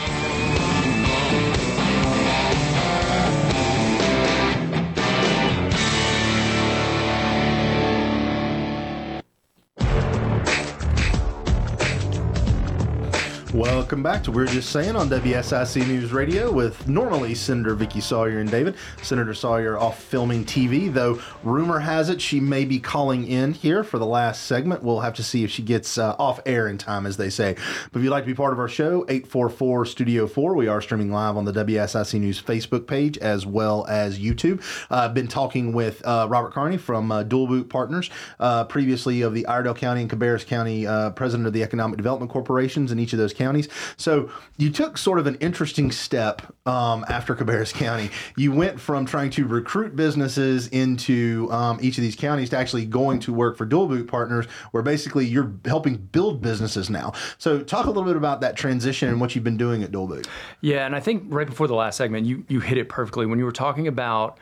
[13.69, 18.39] Welcome back to We're Just Saying on WSIC News Radio with normally Senator Vickie Sawyer
[18.39, 18.75] and David.
[19.03, 23.83] Senator Sawyer off filming TV, though rumor has it she may be calling in here
[23.83, 24.81] for the last segment.
[24.81, 27.55] We'll have to see if she gets uh, off air in time, as they say.
[27.91, 30.81] But if you'd like to be part of our show, 844 Studio 4, we are
[30.81, 34.61] streaming live on the WSIC News Facebook page as well as YouTube.
[34.89, 39.35] Uh, I've been talking with uh, Robert Carney from uh, Dualboot Partners, uh, previously of
[39.35, 43.19] the Iredell County and Cabarrus County president of the Economic Development Corporations in each of
[43.19, 43.33] those
[43.67, 43.95] counties.
[43.97, 48.09] So you took sort of an interesting step um, after Cabarrus County.
[48.37, 52.85] You went from trying to recruit businesses into um, each of these counties to actually
[52.85, 57.13] going to work for Dualboot Partners, where basically you're helping build businesses now.
[57.37, 60.27] So talk a little bit about that transition and what you've been doing at Dualboot.
[60.61, 63.39] Yeah, and I think right before the last segment, you you hit it perfectly when
[63.39, 64.37] you were talking about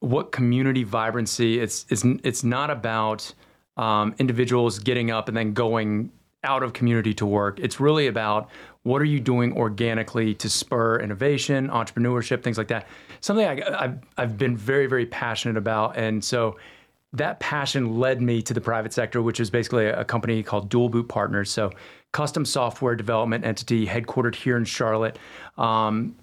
[0.00, 1.60] what community vibrancy.
[1.60, 3.32] It's it's it's not about
[3.76, 6.10] um, individuals getting up and then going
[6.48, 7.60] out of community to work.
[7.60, 8.48] It's really about
[8.82, 12.88] what are you doing organically to spur innovation, entrepreneurship, things like that.
[13.20, 15.98] Something I, have I've been very, very passionate about.
[15.98, 16.56] And so
[17.12, 21.06] that passion led me to the private sector, which is basically a, company called Dualboot
[21.08, 21.50] Partners.
[21.50, 21.70] So,
[22.12, 25.18] custom software development entity headquartered here in Charlotte.
[25.58, 26.16] Um,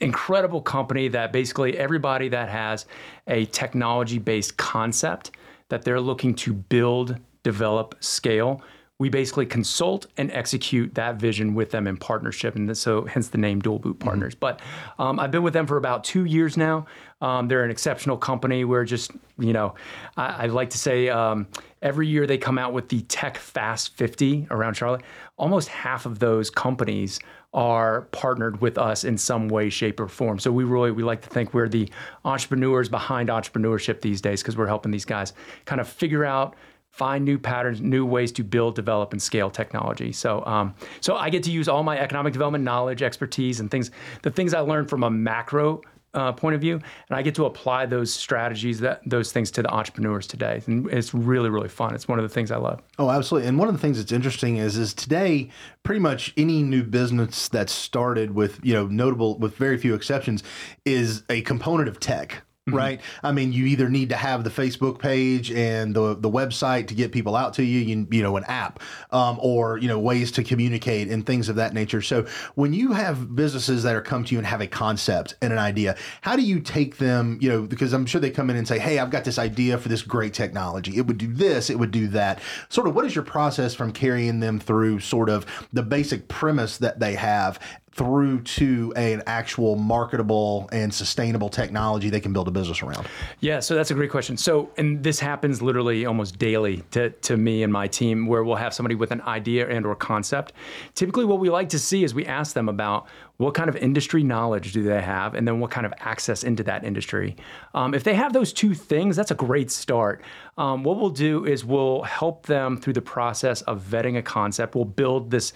[0.00, 2.86] incredible company that basically everybody that has
[3.26, 5.32] a technology based concept
[5.68, 8.62] that they're looking to build, develop, scale
[9.04, 13.36] we basically consult and execute that vision with them in partnership, and so hence the
[13.36, 13.98] name Dualboot mm-hmm.
[13.98, 14.34] Partners.
[14.34, 14.40] Mm-hmm.
[14.40, 14.60] But
[14.98, 16.86] um, I've been with them for about two years now.
[17.20, 18.64] Um, they're an exceptional company.
[18.64, 19.74] We're just, you know,
[20.16, 21.48] I, I like to say um,
[21.82, 25.02] every year they come out with the Tech Fast 50 around Charlotte.
[25.36, 27.20] Almost half of those companies
[27.52, 30.38] are partnered with us in some way, shape, or form.
[30.38, 31.90] So we really we like to think we're the
[32.24, 35.34] entrepreneurs behind entrepreneurship these days because we're helping these guys
[35.66, 36.56] kind of figure out
[36.94, 40.12] find new patterns, new ways to build, develop, and scale technology.
[40.12, 43.90] So, um, so I get to use all my economic development knowledge, expertise, and things,
[44.22, 45.82] the things I learned from a macro
[46.14, 49.62] uh, point of view, and I get to apply those strategies, that those things to
[49.62, 51.96] the entrepreneurs today, and it's really, really fun.
[51.96, 52.80] It's one of the things I love.
[52.96, 53.48] Oh, absolutely.
[53.48, 55.50] And one of the things that's interesting is, is today,
[55.82, 60.44] pretty much any new business that started with, you know, notable with very few exceptions,
[60.84, 62.78] is a component of tech Mm-hmm.
[62.78, 63.00] right?
[63.22, 66.94] I mean, you either need to have the Facebook page and the the website to
[66.94, 70.32] get people out to you, you, you know, an app, um, or you know, ways
[70.32, 72.00] to communicate and things of that nature.
[72.00, 72.24] So
[72.54, 75.58] when you have businesses that are come to you and have a concept and an
[75.58, 77.36] idea, how do you take them?
[77.42, 79.76] You know, because I'm sure they come in and say, "Hey, I've got this idea
[79.76, 80.96] for this great technology.
[80.96, 81.68] It would do this.
[81.68, 85.28] It would do that." Sort of, what is your process from carrying them through sort
[85.28, 87.60] of the basic premise that they have
[87.94, 93.06] through to an actual marketable and sustainable technology they can build a business around?
[93.40, 94.36] Yeah, so that's a great question.
[94.36, 98.56] So, and this happens literally almost daily to, to me and my team, where we'll
[98.56, 100.52] have somebody with an idea and or concept.
[100.94, 104.22] Typically, what we like to see is we ask them about what kind of industry
[104.22, 107.36] knowledge do they have, and then what kind of access into that industry.
[107.74, 110.22] Um, if they have those two things, that's a great start.
[110.56, 114.76] Um, what we'll do is we'll help them through the process of vetting a concept.
[114.76, 115.52] We'll build this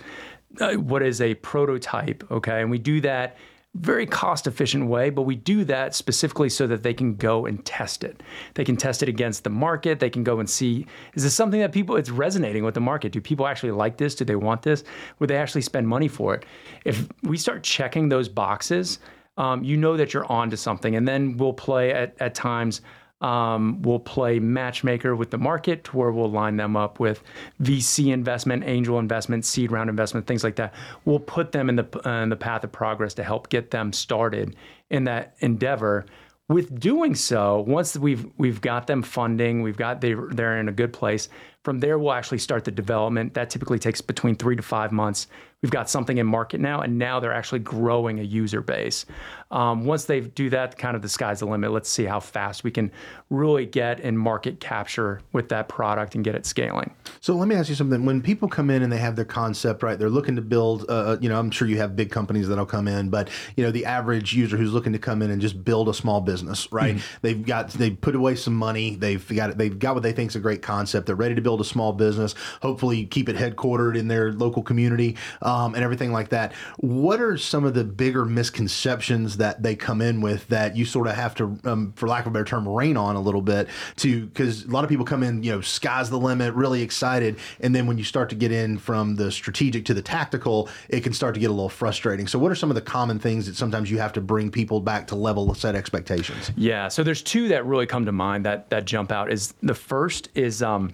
[0.60, 2.60] what is a prototype, okay?
[2.60, 3.36] And we do that
[3.74, 7.64] very cost efficient way, but we do that specifically so that they can go and
[7.64, 8.22] test it.
[8.54, 10.00] They can test it against the market.
[10.00, 13.12] They can go and see is this something that people it's resonating with the market?
[13.12, 14.14] Do people actually like this?
[14.14, 14.84] Do they want this?
[15.18, 16.44] Would they actually spend money for it?
[16.84, 18.98] If we start checking those boxes,
[19.36, 20.96] um, you know that you're on to something.
[20.96, 22.80] And then we'll play at, at times
[23.20, 27.22] um, we'll play matchmaker with the market, to where we'll line them up with
[27.62, 30.74] VC investment, angel investment, seed round investment, things like that.
[31.04, 33.92] We'll put them in the uh, in the path of progress to help get them
[33.92, 34.54] started
[34.90, 36.06] in that endeavor.
[36.48, 40.72] With doing so, once we've we've got them funding, we've got they they're in a
[40.72, 41.28] good place.
[41.64, 43.34] From there, we'll actually start the development.
[43.34, 45.26] That typically takes between three to five months
[45.62, 49.06] we've got something in market now, and now they're actually growing a user base.
[49.50, 51.72] Um, once they do that, kind of the sky's the limit.
[51.72, 52.92] Let's see how fast we can
[53.30, 56.94] really get in market capture with that product and get it scaling.
[57.20, 58.04] So let me ask you something.
[58.04, 59.98] When people come in and they have their concept, right?
[59.98, 60.84] They're looking to build.
[60.88, 63.64] Uh, uh, you know, I'm sure you have big companies that'll come in, but you
[63.64, 66.70] know, the average user who's looking to come in and just build a small business,
[66.70, 66.96] right?
[66.96, 67.16] Mm-hmm.
[67.22, 68.96] They've got they put away some money.
[68.96, 71.06] They've got they've got what they think is a great concept.
[71.06, 72.34] They're ready to build a small business.
[72.60, 76.52] Hopefully, keep it headquartered in their local community um, and everything like that.
[76.76, 81.06] What are some of the bigger misconceptions that they come in with that you sort
[81.06, 83.68] of have to, um, for lack of a better term, rain on a little bit
[83.96, 87.38] to because a lot of people come in, you know, sky's the limit, really excited,
[87.60, 91.00] and then when you start to get in from the strategic to the tactical, it
[91.00, 92.26] can start to get a little frustrating.
[92.26, 94.82] So, what are some of the common things that sometimes you have to bring people
[94.82, 96.52] back to level set expectations?
[96.58, 99.32] Yeah, so there's two that really come to mind that that jump out.
[99.32, 100.92] Is the first is um,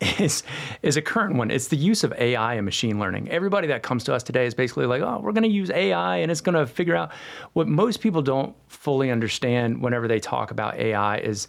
[0.00, 0.42] is
[0.82, 1.50] is a current one.
[1.50, 3.30] It's the use of AI and machine learning.
[3.30, 6.18] Everybody that comes to us today is basically like, oh, we're going to use AI
[6.18, 7.12] and it's going to figure out
[7.52, 11.48] what most people don't fully understand whenever they talk about AI is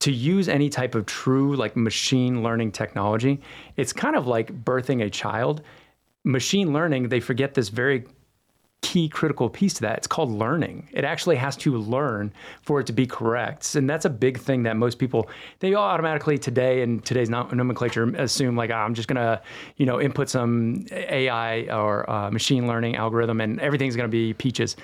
[0.00, 3.40] to use any type of true like machine learning technology.
[3.76, 5.62] It's kind of like birthing a child.
[6.24, 8.04] Machine learning, they forget this very
[8.82, 9.98] key critical piece to that.
[9.98, 10.88] It's called learning.
[10.92, 13.74] It actually has to learn for it to be correct.
[13.74, 18.04] And that's a big thing that most people, they all automatically today in today's nomenclature
[18.16, 19.42] assume like, oh, I'm just going to,
[19.76, 24.34] you know, input some AI or uh, machine learning algorithm and everything's going to be
[24.34, 24.76] peaches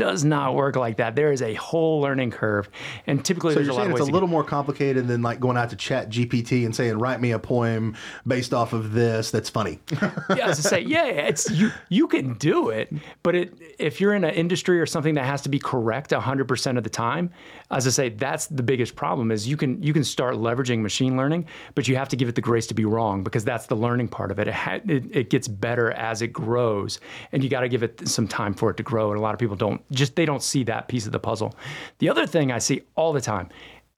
[0.00, 1.14] does not work like that.
[1.14, 2.70] There is a whole learning curve,
[3.06, 5.76] and typically, so you're saying it's a little more complicated than like going out to
[5.76, 7.94] ChatGPT and saying, "Write me a poem
[8.26, 9.78] based off of this." That's funny.
[10.00, 11.70] yeah, as I say, yeah, it's you.
[11.90, 12.90] You can do it,
[13.22, 16.48] but it if you're in an industry or something that has to be correct 100
[16.48, 17.30] percent of the time,
[17.70, 19.30] as I say, that's the biggest problem.
[19.30, 22.36] Is you can you can start leveraging machine learning, but you have to give it
[22.36, 24.48] the grace to be wrong because that's the learning part of it.
[24.48, 27.00] It, ha- it, it gets better as it grows,
[27.32, 29.10] and you got to give it some time for it to grow.
[29.10, 31.54] And a lot of people don't just they don't see that piece of the puzzle.
[31.98, 33.48] The other thing I see all the time,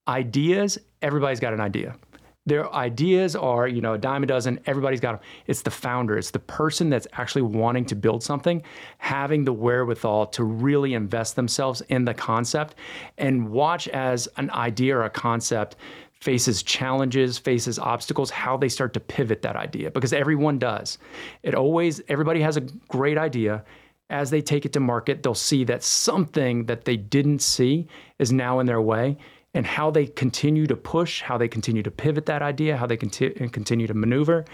[0.08, 1.96] ideas, everybody's got an idea.
[2.44, 5.20] Their ideas are, you know, a dime a dozen, everybody's got them.
[5.46, 8.62] It's the founder, it's the person that's actually wanting to build something,
[8.98, 12.74] having the wherewithal to really invest themselves in the concept
[13.16, 15.76] and watch as an idea or a concept
[16.14, 20.98] faces challenges, faces obstacles, how they start to pivot that idea because everyone does.
[21.44, 23.64] It always everybody has a great idea
[24.12, 28.30] as they take it to market, they'll see that something that they didn't see is
[28.30, 29.16] now in their way.
[29.54, 32.96] And how they continue to push, how they continue to pivot that idea, how they
[32.96, 34.44] conti- continue to maneuver,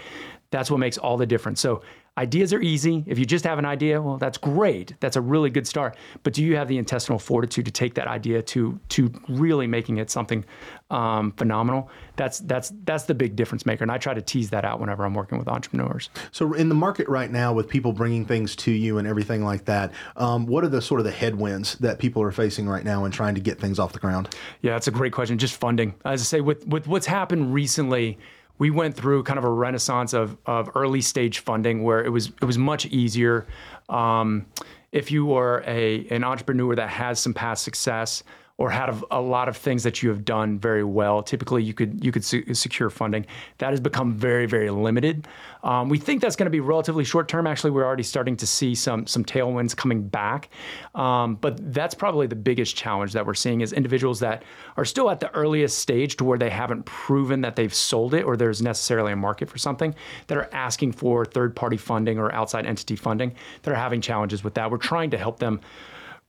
[0.51, 1.61] that's what makes all the difference.
[1.61, 1.81] So
[2.19, 3.05] Ideas are easy.
[3.07, 4.93] If you just have an idea, well, that's great.
[4.99, 5.95] That's a really good start.
[6.23, 9.99] But do you have the intestinal fortitude to take that idea to to really making
[9.99, 10.43] it something
[10.91, 11.89] um, phenomenal?
[12.17, 13.85] That's that's that's the big difference maker.
[13.85, 16.09] And I try to tease that out whenever I'm working with entrepreneurs.
[16.33, 19.63] So in the market right now, with people bringing things to you and everything like
[19.65, 23.05] that, um, what are the sort of the headwinds that people are facing right now
[23.05, 24.35] in trying to get things off the ground?
[24.61, 25.37] Yeah, that's a great question.
[25.37, 25.95] Just funding.
[26.03, 28.17] As I say, with with what's happened recently
[28.59, 32.27] we went through kind of a renaissance of, of early stage funding where it was
[32.27, 33.47] it was much easier.
[33.87, 34.45] Um,
[34.91, 38.23] if you are a an entrepreneur that has some past success,
[38.59, 41.23] or had a, lot of things that you have done very well.
[41.23, 43.25] Typically, you could you could se- secure funding.
[43.59, 45.27] That has become very very limited.
[45.63, 47.47] Um, we think that's going to be relatively short term.
[47.47, 50.49] Actually, we're already starting to see some some tailwinds coming back.
[50.93, 54.43] Um, but that's probably the biggest challenge that we're seeing is individuals that
[54.75, 58.23] are still at the earliest stage to where they haven't proven that they've sold it
[58.23, 59.95] or there's necessarily a market for something
[60.27, 64.43] that are asking for third party funding or outside entity funding that are having challenges
[64.43, 64.69] with that.
[64.69, 65.61] We're trying to help them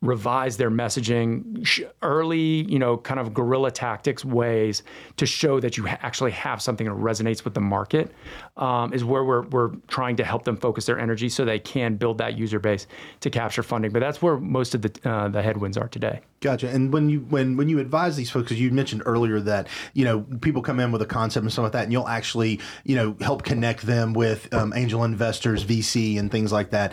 [0.03, 4.83] revise their messaging early you know kind of guerrilla tactics ways
[5.17, 8.11] to show that you actually have something that resonates with the market
[8.57, 11.97] um, is where we're, we're trying to help them focus their energy so they can
[11.97, 12.87] build that user base
[13.21, 13.91] to capture funding.
[13.91, 16.21] But that's where most of the uh, the headwinds are today.
[16.41, 16.71] Gotcha.
[16.71, 20.21] And when you when when you advise these folks, you mentioned earlier that you know
[20.41, 23.17] people come in with a concept and stuff like that, and you'll actually you know
[23.21, 26.93] help connect them with um, angel investors, VC, and things like that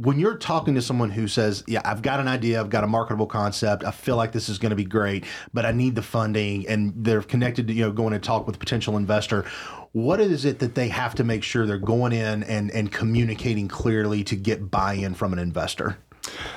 [0.00, 2.86] when you're talking to someone who says, "Yeah, I've got an idea, I've got a
[2.86, 6.02] marketable concept, I feel like this is going to be great, but I need the
[6.02, 9.44] funding," and they're connected to you know going to talk with a potential investor.
[9.92, 13.68] What is it that they have to make sure they're going in and and communicating
[13.68, 15.98] clearly to get buy-in from an investor?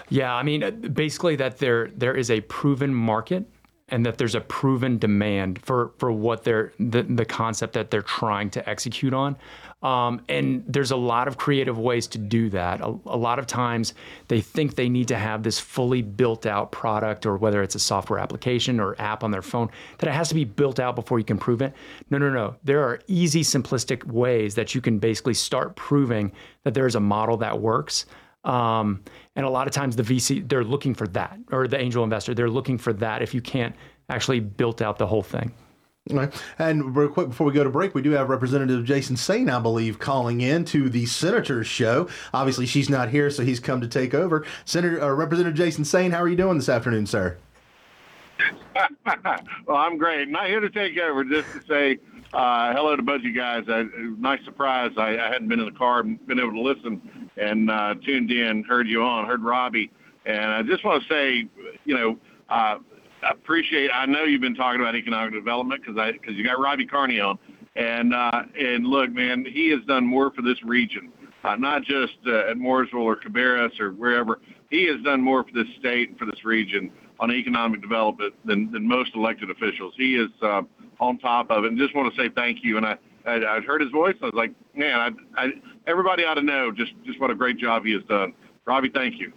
[0.09, 3.45] Yeah, I mean, basically that there there is a proven market
[3.89, 8.01] and that there's a proven demand for for what they're the, the concept that they're
[8.01, 9.35] trying to execute on.
[9.83, 12.79] Um, and there's a lot of creative ways to do that.
[12.79, 13.93] A, a, lot of times
[14.29, 17.79] they think they need to have this fully built out product or whether it's a
[17.79, 21.19] software application or app on their phone that it has to be built out before
[21.19, 21.73] you can prove it.
[22.09, 22.55] No no no.
[22.63, 26.31] There are easy simplistic ways that you can basically start proving
[26.63, 28.05] that there's a model that works
[28.43, 29.03] um,
[29.35, 32.33] and a lot of times the VC they're looking for that, or the angel investor
[32.33, 33.21] they're looking for that.
[33.21, 33.75] If you can't
[34.09, 35.53] actually built out the whole thing.
[36.09, 36.33] Right.
[36.59, 39.59] And real quick before we go to break, we do have Representative Jason Saine, I
[39.59, 42.09] believe, calling in to the Senator's show.
[42.33, 44.45] Obviously, she's not here, so he's come to take over.
[44.65, 47.37] Senator uh, Representative Jason Saine, how are you doing this afternoon, sir?
[49.65, 50.27] well, I'm great.
[50.27, 51.99] Not here to take over, just to say
[52.33, 53.63] uh, hello to both you guys.
[53.67, 53.83] Uh,
[54.17, 54.91] nice surprise.
[54.97, 58.63] I, I, hadn't been in the car, been able to listen, and uh, tuned in,
[58.63, 59.91] heard you on, heard Robbie,
[60.25, 61.47] and I just want to say,
[61.85, 62.17] you know,
[62.49, 62.77] uh,
[63.23, 63.91] I appreciate.
[63.93, 67.37] I know you've been talking about economic development because because you got Robbie Carney on,
[67.75, 71.11] and uh, and look, man, he has done more for this region,
[71.43, 74.39] uh, not just uh, at Mooresville or Cabarrus or wherever.
[74.71, 76.91] He has done more for this state and for this region
[77.23, 79.93] on economic development than than most elected officials.
[79.95, 80.61] He is uh,
[80.99, 82.77] on top of it, and just want to say thank you.
[82.77, 82.97] And I.
[83.25, 84.17] I, I'd heard his voice.
[84.21, 84.99] I was like, man,
[85.37, 85.51] I, I,
[85.87, 88.33] everybody ought to know just, just what a great job he has done.
[88.65, 89.31] Robbie, thank you.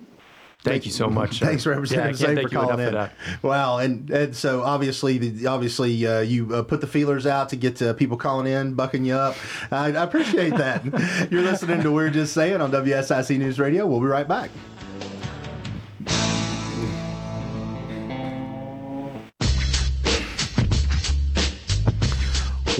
[0.66, 1.38] Thank you so much.
[1.38, 3.10] Thanks, Representative yeah, for calling in.
[3.42, 7.80] Wow, and, and so obviously, obviously, uh, you uh, put the feelers out to get
[7.80, 9.36] uh, people calling in, bucking you up.
[9.70, 11.28] I, I appreciate that.
[11.30, 13.86] You're listening to We're Just Saying on WSIC News Radio.
[13.86, 14.50] We'll be right back.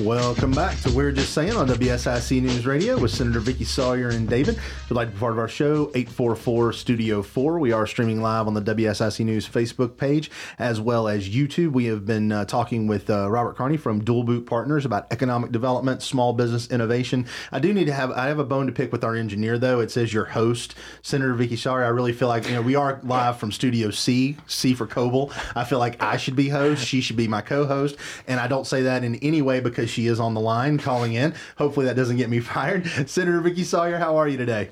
[0.07, 4.29] Welcome back to We're Just Saying on WSIC News Radio with Senator Vickie Sawyer and
[4.29, 4.55] David.
[4.55, 7.59] If you'd like to be part of our show, 844 Studio 4.
[7.59, 11.73] We are streaming live on the WSIC News Facebook page as well as YouTube.
[11.73, 16.03] We have been uh, talking with uh, Robert Carney from Dualboot Partners about economic development,
[16.03, 17.27] small business innovation.
[17.51, 19.81] I do need to have I have a bone to pick with our engineer though.
[19.81, 21.83] It says your host, Senator Vickie Sawyer.
[21.83, 25.33] I really feel like you know we are live from Studio C, C for Coble.
[25.57, 27.97] I feel like I should be host, she should be my co-host,
[28.29, 30.77] and I don't say that in any way because because she is on the line
[30.77, 31.35] calling in.
[31.57, 32.87] Hopefully that doesn't get me fired.
[33.09, 34.71] Senator Vickie Sawyer, how are you today?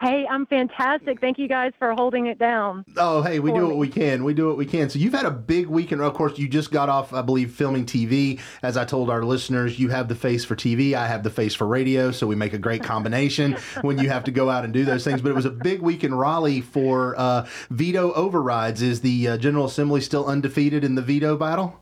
[0.00, 1.20] Hey, I'm fantastic.
[1.20, 2.84] Thank you guys for holding it down.
[2.96, 4.22] Oh, hey, we do what we can.
[4.22, 4.88] We do what we can.
[4.88, 7.50] So you've had a big week, and Of course, you just got off, I believe,
[7.52, 8.40] filming TV.
[8.62, 10.94] As I told our listeners, you have the face for TV.
[10.94, 12.12] I have the face for radio.
[12.12, 15.02] So we make a great combination when you have to go out and do those
[15.02, 15.20] things.
[15.20, 18.82] But it was a big week in Raleigh for uh, veto overrides.
[18.82, 21.80] Is the uh, General Assembly still undefeated in the veto battle?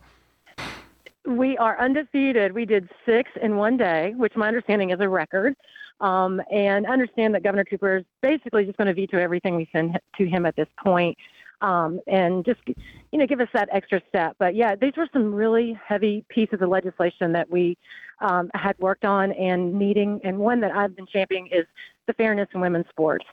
[1.27, 2.53] We are undefeated.
[2.53, 5.55] We did six in one day, which my understanding is a record.
[6.01, 9.99] Um, and understand that Governor Cooper is basically just going to veto everything we send
[10.19, 11.17] to him at this point,
[11.63, 14.37] um, and just you know give us that extra step.
[14.39, 17.79] But yeah, these were some really heavy pieces of legislation that we
[18.21, 20.21] um, had worked on and needing.
[20.23, 21.65] And one that I've been championing is
[22.07, 23.25] the fairness in women's sports.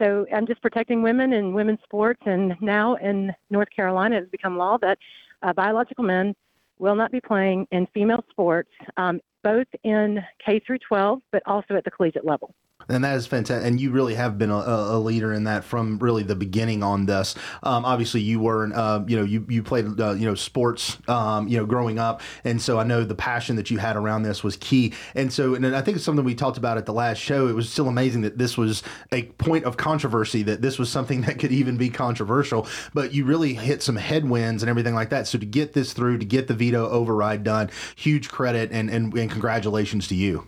[0.00, 4.56] So I'm just protecting women and women's sports, and now in North Carolina, it's become
[4.56, 4.98] law that
[5.42, 6.34] uh, biological men
[6.78, 11.74] will not be playing in female sports, um, both in K through 12, but also
[11.74, 12.54] at the collegiate level.
[12.88, 13.66] And that is fantastic.
[13.66, 17.06] And you really have been a, a, leader in that from really the beginning on
[17.06, 17.34] this.
[17.62, 21.48] Um, obviously, you were, uh, you know, you, you played, uh, you know, sports, um,
[21.48, 22.20] you know, growing up.
[22.44, 24.92] And so I know the passion that you had around this was key.
[25.14, 27.48] And so, and I think it's something we talked about at the last show.
[27.48, 28.82] It was still amazing that this was
[29.12, 32.66] a point of controversy, that this was something that could even be controversial.
[32.92, 35.26] But you really hit some headwinds and everything like that.
[35.26, 39.12] So to get this through, to get the veto override done, huge credit and, and,
[39.16, 40.46] and congratulations to you.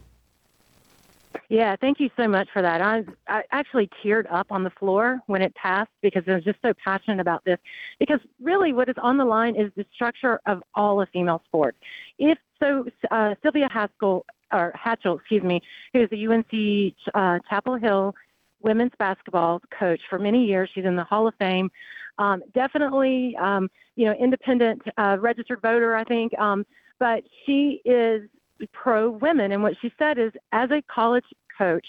[1.49, 2.81] Yeah, thank you so much for that.
[2.81, 6.59] I, I actually teared up on the floor when it passed because I was just
[6.63, 7.59] so passionate about this.
[7.99, 11.79] Because really, what is on the line is the structure of all of female sports.
[12.19, 15.61] If so, uh, Sylvia Haskell or Hatchell, excuse me,
[15.93, 18.15] who's a UNC uh, Chapel Hill
[18.61, 20.71] women's basketball coach for many years.
[20.75, 21.71] She's in the Hall of Fame.
[22.19, 26.37] Um, definitely, um, you know, independent uh, registered voter, I think.
[26.39, 26.65] Um,
[26.99, 28.29] but she is
[28.73, 29.53] pro women.
[29.53, 31.25] And what she said is, as a college
[31.57, 31.87] coach,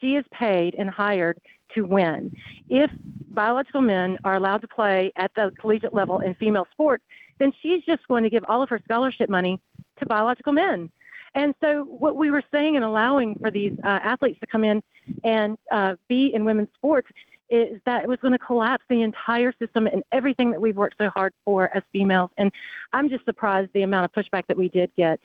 [0.00, 1.38] she is paid and hired
[1.74, 2.34] to win.
[2.68, 2.90] If
[3.30, 7.04] biological men are allowed to play at the collegiate level in female sports,
[7.38, 9.60] then she's just going to give all of her scholarship money
[9.98, 10.90] to biological men.
[11.34, 14.82] And so, what we were saying and allowing for these uh, athletes to come in
[15.22, 17.08] and uh, be in women's sports
[17.50, 20.96] is that it was going to collapse the entire system and everything that we've worked
[20.98, 22.30] so hard for as females.
[22.36, 22.52] And
[22.92, 25.20] I'm just surprised the amount of pushback that we did get.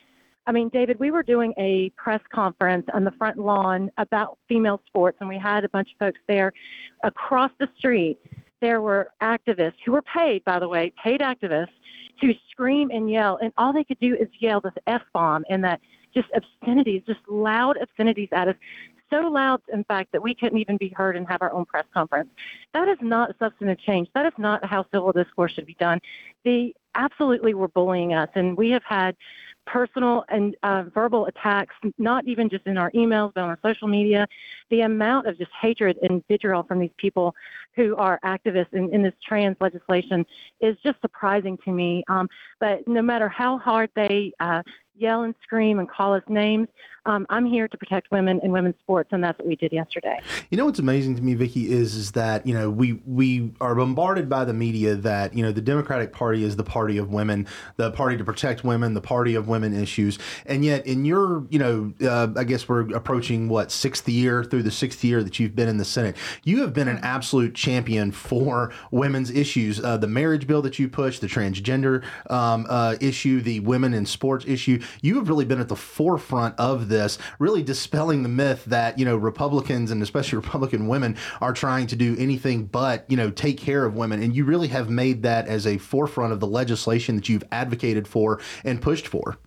[0.46, 4.80] I mean, David, we were doing a press conference on the front lawn about female
[4.86, 6.52] sports, and we had a bunch of folks there.
[7.02, 8.18] Across the street,
[8.60, 11.74] there were activists who were paid, by the way, paid activists
[12.20, 15.64] to scream and yell, and all they could do is yell this F bomb and
[15.64, 15.80] that
[16.14, 18.54] just obscenities, just loud obscenities at us.
[19.10, 21.84] So loud, in fact, that we couldn't even be heard and have our own press
[21.92, 22.28] conference.
[22.72, 24.08] That is not substantive change.
[24.14, 26.00] That is not how civil discourse should be done.
[26.44, 29.14] They absolutely were bullying us, and we have had
[29.66, 33.88] personal and uh, verbal attacks, not even just in our emails, but on our social
[33.88, 34.26] media.
[34.70, 37.34] The amount of just hatred and vitriol from these people
[37.74, 40.24] who are activists in, in this trans legislation
[40.60, 42.04] is just surprising to me.
[42.08, 42.28] Um,
[42.60, 44.62] but no matter how hard they uh,
[44.98, 46.68] yell and scream and call us names.
[47.06, 50.18] Um, I'm here to protect women and women's sports, and that's what we did yesterday.
[50.50, 53.76] You know what's amazing to me, Vickie, is is that you know we we are
[53.76, 57.46] bombarded by the media that you know the Democratic Party is the party of women,
[57.76, 61.60] the party to protect women, the party of women issues, and yet in your you
[61.60, 65.54] know uh, I guess we're approaching what sixth year through the sixth year that you've
[65.54, 69.78] been in the Senate, you have been an absolute champion for women's issues.
[69.78, 74.04] Uh, the marriage bill that you pushed, the transgender um, uh, issue, the women in
[74.04, 78.64] sports issue you have really been at the forefront of this, really dispelling the myth
[78.66, 83.16] that, you know, Republicans and especially Republican women are trying to do anything but, you
[83.16, 84.22] know, take care of women.
[84.22, 88.06] And you really have made that as a forefront of the legislation that you've advocated
[88.08, 89.38] for and pushed for.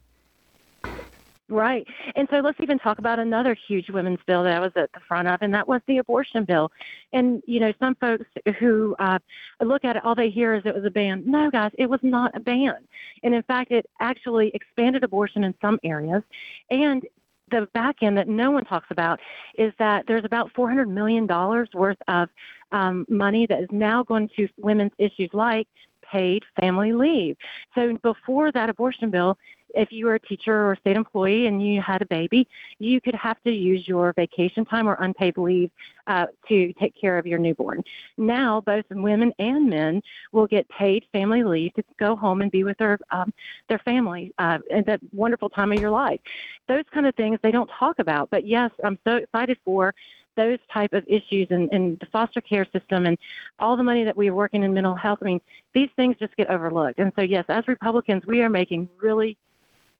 [1.49, 1.87] Right.
[2.15, 4.99] And so let's even talk about another huge women's bill that I was at the
[5.07, 6.71] front of, and that was the abortion bill.
[7.11, 8.27] And, you know, some folks
[8.59, 9.17] who uh,
[9.59, 11.23] look at it, all they hear is it was a ban.
[11.25, 12.77] No, guys, it was not a ban.
[13.23, 16.21] And in fact, it actually expanded abortion in some areas.
[16.69, 17.03] And
[17.49, 19.19] the back end that no one talks about
[19.57, 21.25] is that there's about $400 million
[21.73, 22.29] worth of
[22.71, 25.67] um, money that is now going to women's issues like
[26.11, 27.37] paid family leave.
[27.75, 29.37] So before that abortion bill,
[29.75, 32.47] if you were a teacher or a state employee and you had a baby,
[32.79, 35.71] you could have to use your vacation time or unpaid leave
[36.07, 37.83] uh, to take care of your newborn.
[38.17, 40.01] Now, both women and men
[40.31, 43.33] will get paid family leave to go home and be with their um,
[43.67, 46.19] their family uh, in that wonderful time of your life.
[46.67, 48.29] Those kind of things they don't talk about.
[48.29, 49.93] But yes, I'm so excited for
[50.39, 53.17] those type of issues and, and the foster care system and
[53.59, 55.19] all the money that we are working in mental health.
[55.21, 55.41] I mean,
[55.73, 56.99] these things just get overlooked.
[56.99, 59.37] And so, yes, as Republicans, we are making really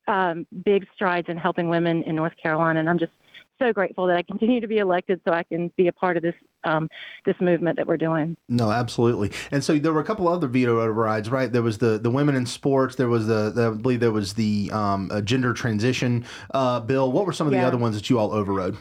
[0.10, 3.12] um, big strides in helping women in North Carolina, and I'm just
[3.60, 6.24] so grateful that I continue to be elected so I can be a part of
[6.24, 6.34] this
[6.64, 6.90] um,
[7.26, 8.36] this movement that we're doing.
[8.50, 9.32] No, absolutely.
[9.52, 11.52] And so there were a couple other veto overrides, right?
[11.52, 12.96] There was the the women in sports.
[12.96, 17.12] There was the, the I believe there was the um, gender transition uh, bill.
[17.12, 17.62] What were some of yeah.
[17.62, 18.78] the other ones that you all overrode?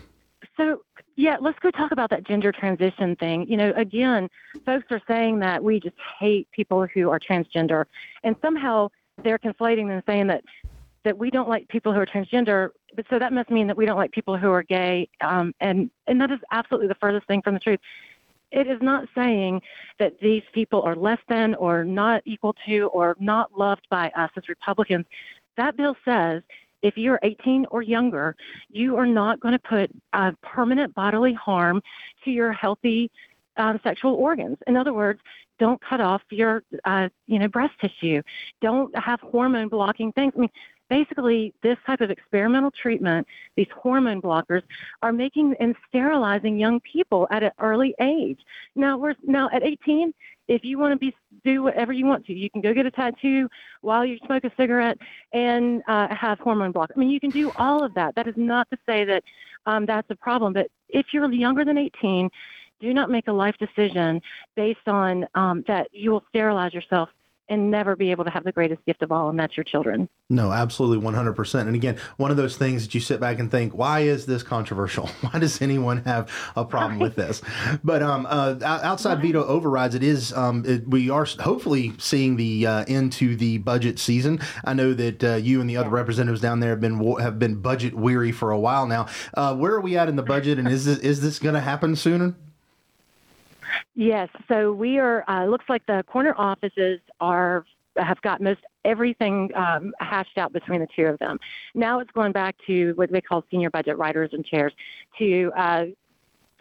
[0.56, 0.82] So
[1.16, 3.46] yeah, let's go talk about that gender transition thing.
[3.48, 4.28] You know, again,
[4.64, 7.84] folks are saying that we just hate people who are transgender,
[8.24, 8.88] and somehow
[9.22, 10.44] they're conflating and saying that
[11.08, 13.86] that we don't like people who are transgender, but so that must mean that we
[13.86, 17.40] don't like people who are gay, um, and and that is absolutely the furthest thing
[17.40, 17.80] from the truth.
[18.52, 19.62] It is not saying
[19.98, 24.30] that these people are less than or not equal to or not loved by us
[24.36, 25.06] as Republicans.
[25.56, 26.42] That bill says
[26.82, 28.36] if you're 18 or younger,
[28.68, 31.80] you are not going to put a permanent bodily harm
[32.24, 33.10] to your healthy
[33.56, 34.58] um, sexual organs.
[34.66, 35.20] In other words,
[35.58, 38.22] don't cut off your, uh, you know, breast tissue.
[38.62, 40.32] Don't have hormone blocking things.
[40.36, 40.50] I mean,
[40.88, 43.26] basically this type of experimental treatment,
[43.56, 44.62] these hormone blockers,
[45.02, 48.40] are making and sterilizing young people at an early age.
[48.74, 50.12] Now we're now at 18.
[50.48, 51.14] If you want to be
[51.44, 53.48] do whatever you want to, you can go get a tattoo
[53.82, 54.98] while you smoke a cigarette
[55.32, 56.90] and uh, have hormone block.
[56.94, 58.14] I mean, you can do all of that.
[58.14, 59.22] That is not to say that
[59.66, 62.30] um, that's a problem, but if you're younger than 18,
[62.80, 64.22] do not make a life decision
[64.56, 67.10] based on um, that you will sterilize yourself
[67.48, 70.08] and never be able to have the greatest gift of all, and that's your children.
[70.30, 71.60] No, absolutely, 100%.
[71.60, 74.42] And again, one of those things that you sit back and think, why is this
[74.42, 75.06] controversial?
[75.20, 77.02] Why does anyone have a problem right.
[77.02, 77.42] with this?
[77.82, 79.22] But um, uh, outside right.
[79.22, 83.58] veto overrides, it is, um, it, we are hopefully seeing the uh, end to the
[83.58, 84.40] budget season.
[84.64, 85.94] I know that uh, you and the other yeah.
[85.94, 89.06] representatives down there have been have been budget weary for a while now.
[89.34, 91.60] Uh, where are we at in the budget, and is this, is this going to
[91.60, 92.34] happen sooner?
[93.94, 94.28] Yes.
[94.48, 95.24] So we are.
[95.28, 97.64] Uh, looks like the corner offices are
[97.96, 101.38] have got most everything um, hashed out between the two of them.
[101.74, 104.72] Now it's going back to what they call senior budget writers and chairs
[105.18, 105.84] to uh,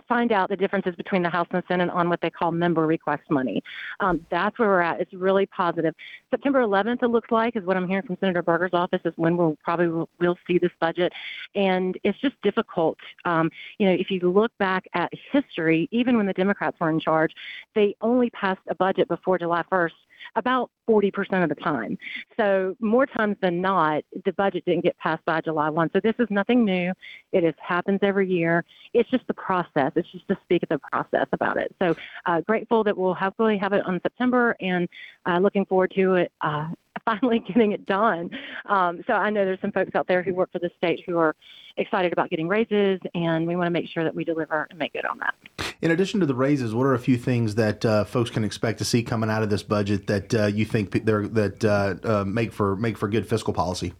[0.08, 2.86] find out the differences between the House and the Senate on what they call member
[2.86, 3.62] request money.
[4.00, 5.00] Um, that's where we're at.
[5.02, 5.94] It's really positive.
[6.30, 9.38] September 11th, it looks like, is what I'm hearing from Senator Berger's office, is when
[9.38, 11.14] we'll probably will, we'll see this budget.
[11.56, 12.98] And it's just difficult.
[13.26, 17.00] Um, you know, if you look back at history, even when the Democrats were in
[17.00, 17.34] charge,
[17.76, 19.92] they only passed a budget before July 1st
[20.36, 21.98] about 40% of the time.
[22.38, 25.92] So more times than not, the budget didn't get passed by July 1.
[25.94, 26.94] So this is nothing new.
[27.34, 28.64] It is, happens every year.
[28.94, 29.92] It's just the process.
[29.96, 31.76] It's just to speak of the process about it.
[31.82, 34.88] So uh, grateful that we'll hopefully have it on September and
[35.26, 36.32] uh, looking forward to it.
[36.42, 36.70] Uh,
[37.08, 38.30] finally getting it done.
[38.66, 41.18] Um, so I know there's some folks out there who work for the state who
[41.18, 41.36] are
[41.78, 44.94] excited about getting raises, and we want to make sure that we deliver and make
[44.94, 45.36] good on that.
[45.82, 48.80] In addition to the raises, what are a few things that uh, folks can expect
[48.80, 52.52] to see coming out of this budget that uh, you think that uh, uh, make
[52.52, 53.94] for make for good fiscal policy?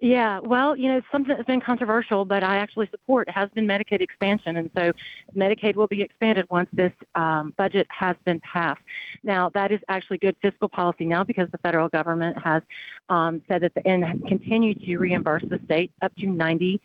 [0.00, 4.00] Yeah, well, you know, something that's been controversial, but I actually support has been Medicaid
[4.00, 4.92] expansion, and so
[5.36, 8.80] Medicaid will be expanded once this um, budget has been passed.
[9.22, 12.62] Now, that is actually good fiscal policy now because the federal government has
[13.08, 16.80] um, said that the, and continue to reimburse the state up to 90%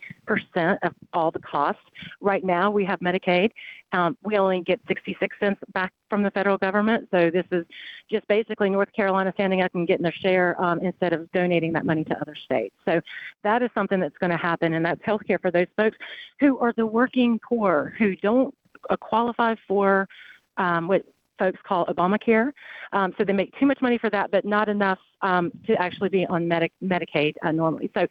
[0.84, 1.82] of all the costs.
[2.22, 3.52] Right now, we have Medicaid.
[3.96, 7.66] Um, we only get 66 cents back from the federal government, so this is
[8.12, 11.86] just basically North Carolina standing up and getting their share um, instead of donating that
[11.86, 12.76] money to other states.
[12.84, 13.00] So
[13.44, 15.98] that is something that's going to happen, and that's health care for those folks
[16.42, 18.54] who are the working poor who don't
[18.90, 20.10] uh, qualify for
[20.58, 21.06] um, what
[21.40, 22.52] folks call Obamacare.
[22.92, 26.10] Um, so they make too much money for that, but not enough um, to actually
[26.10, 27.90] be on Medi- Medicaid uh, normally.
[27.94, 28.08] So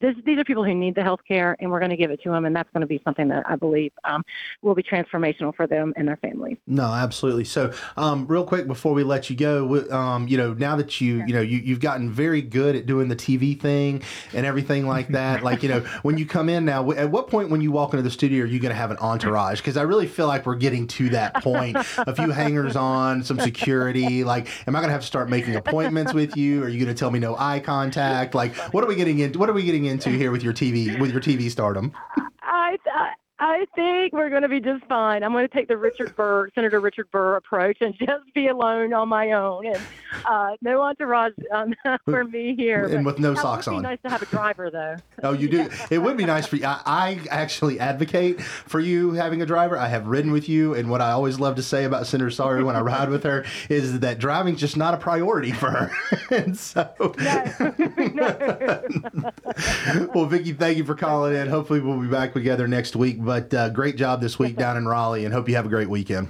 [0.00, 2.22] this, these are people who need the health care, and we're going to give it
[2.22, 4.22] to them, and that's going to be something that I believe um,
[4.62, 6.58] will be transformational for them and their families.
[6.66, 7.44] No, absolutely.
[7.44, 11.24] So, um, real quick before we let you go, um, you know, now that you,
[11.26, 14.02] you know, you, you've gotten very good at doing the TV thing
[14.34, 15.42] and everything like that.
[15.44, 18.02] like, you know, when you come in now, at what point when you walk into
[18.02, 19.60] the studio are you going to have an entourage?
[19.60, 21.76] Because I really feel like we're getting to that point.
[21.98, 24.24] a few hangers on, some security.
[24.24, 26.62] Like, am I going to have to start making appointments with you?
[26.62, 28.34] Are you going to tell me no eye contact?
[28.34, 29.38] Like, what are we getting into?
[29.38, 31.92] What are we getting into here with your TV with your TV stardom?
[32.42, 33.06] I, uh,
[33.38, 35.22] I think we're going to be just fine.
[35.22, 38.94] I'm going to take the Richard Burr, Senator Richard Burr approach, and just be alone
[38.94, 39.78] on my own, and
[40.24, 41.74] uh, no entourage um,
[42.04, 42.86] for me here.
[42.86, 43.74] And with no socks on.
[43.74, 44.96] It would be nice to have a driver, though.
[45.22, 45.68] oh, you do.
[45.90, 46.64] It would be nice for you.
[46.64, 49.76] I, I, actually advocate for you having a driver.
[49.76, 52.64] I have ridden with you, and what I always love to say about Senator Sawyer
[52.64, 55.90] when I ride with her is that driving's just not a priority for her.
[56.30, 57.44] and so, no.
[58.14, 58.82] no.
[60.14, 61.48] well, Vickie, thank you for calling in.
[61.48, 63.18] Hopefully, we'll be back together next week.
[63.26, 65.90] But uh, great job this week down in Raleigh, and hope you have a great
[65.90, 66.28] weekend.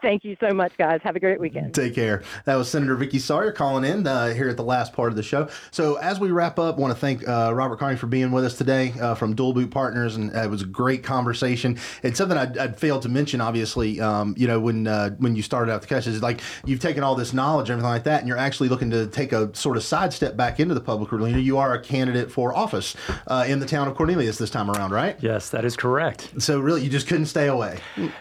[0.00, 1.00] Thank you so much, guys.
[1.02, 1.74] Have a great weekend.
[1.74, 2.22] Take care.
[2.44, 5.24] That was Senator Vickie Sawyer calling in uh, here at the last part of the
[5.24, 5.48] show.
[5.72, 8.44] So as we wrap up, I want to thank uh, Robert Carney for being with
[8.44, 11.78] us today uh, from Dualboot Partners, and uh, it was a great conversation.
[12.04, 14.00] It's something I'd, I'd failed to mention, obviously.
[14.00, 17.02] Um, you know, when uh, when you started out the catch, is like you've taken
[17.02, 19.76] all this knowledge and everything like that, and you're actually looking to take a sort
[19.76, 21.38] of sidestep back into the public arena.
[21.38, 22.94] You are a candidate for office
[23.26, 25.16] uh, in the town of Cornelius this time around, right?
[25.20, 26.40] Yes, that is correct.
[26.40, 27.80] So really, you just couldn't stay away.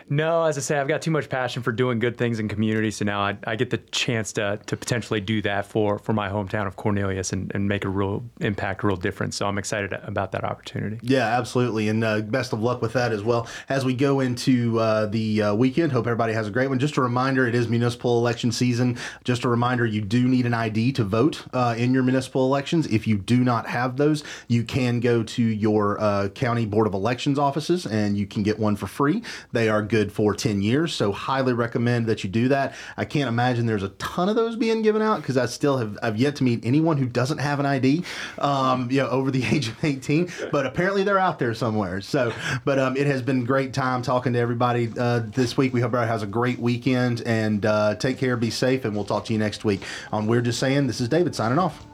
[0.10, 2.90] No, as I say, I've got too much passion for doing good things in community.
[2.90, 6.30] So now I, I, get the chance to, to potentially do that for, for my
[6.30, 9.36] hometown of Cornelius and, and make a real impact, a real difference.
[9.36, 10.98] So I'm excited about that opportunity.
[11.02, 11.90] Yeah, absolutely.
[11.90, 13.50] And uh, best of luck with that as well.
[13.68, 16.80] As we go into uh, the uh, weekend, hope everybody has a great one.
[16.80, 18.98] Just a reminder, it is municipal election season.
[19.26, 22.88] Just a reminder, you do need an ID to vote uh, in your municipal elections.
[22.88, 26.94] If you do not have those, you can go to your uh, county board of
[26.94, 29.22] elections offices and you can get one for free.
[29.52, 30.94] They are good for 10 years.
[30.94, 32.76] So highly recommend that you do that.
[32.96, 35.98] I can't imagine there's a ton of those being given out because I still have
[36.02, 38.04] I've yet to meet anyone who doesn't have an ID,
[38.40, 40.32] um, you know, over the age of 18.
[40.52, 42.02] But apparently they're out there somewhere.
[42.02, 42.34] So,
[42.66, 45.74] but um, it has been great time talking to everybody uh, this week.
[45.74, 49.06] We hope everybody has a great weekend and uh, take care, be safe, and we'll
[49.06, 49.82] talk to you next week
[50.12, 50.88] on We're Just Saying.
[50.88, 51.87] This is David signing off.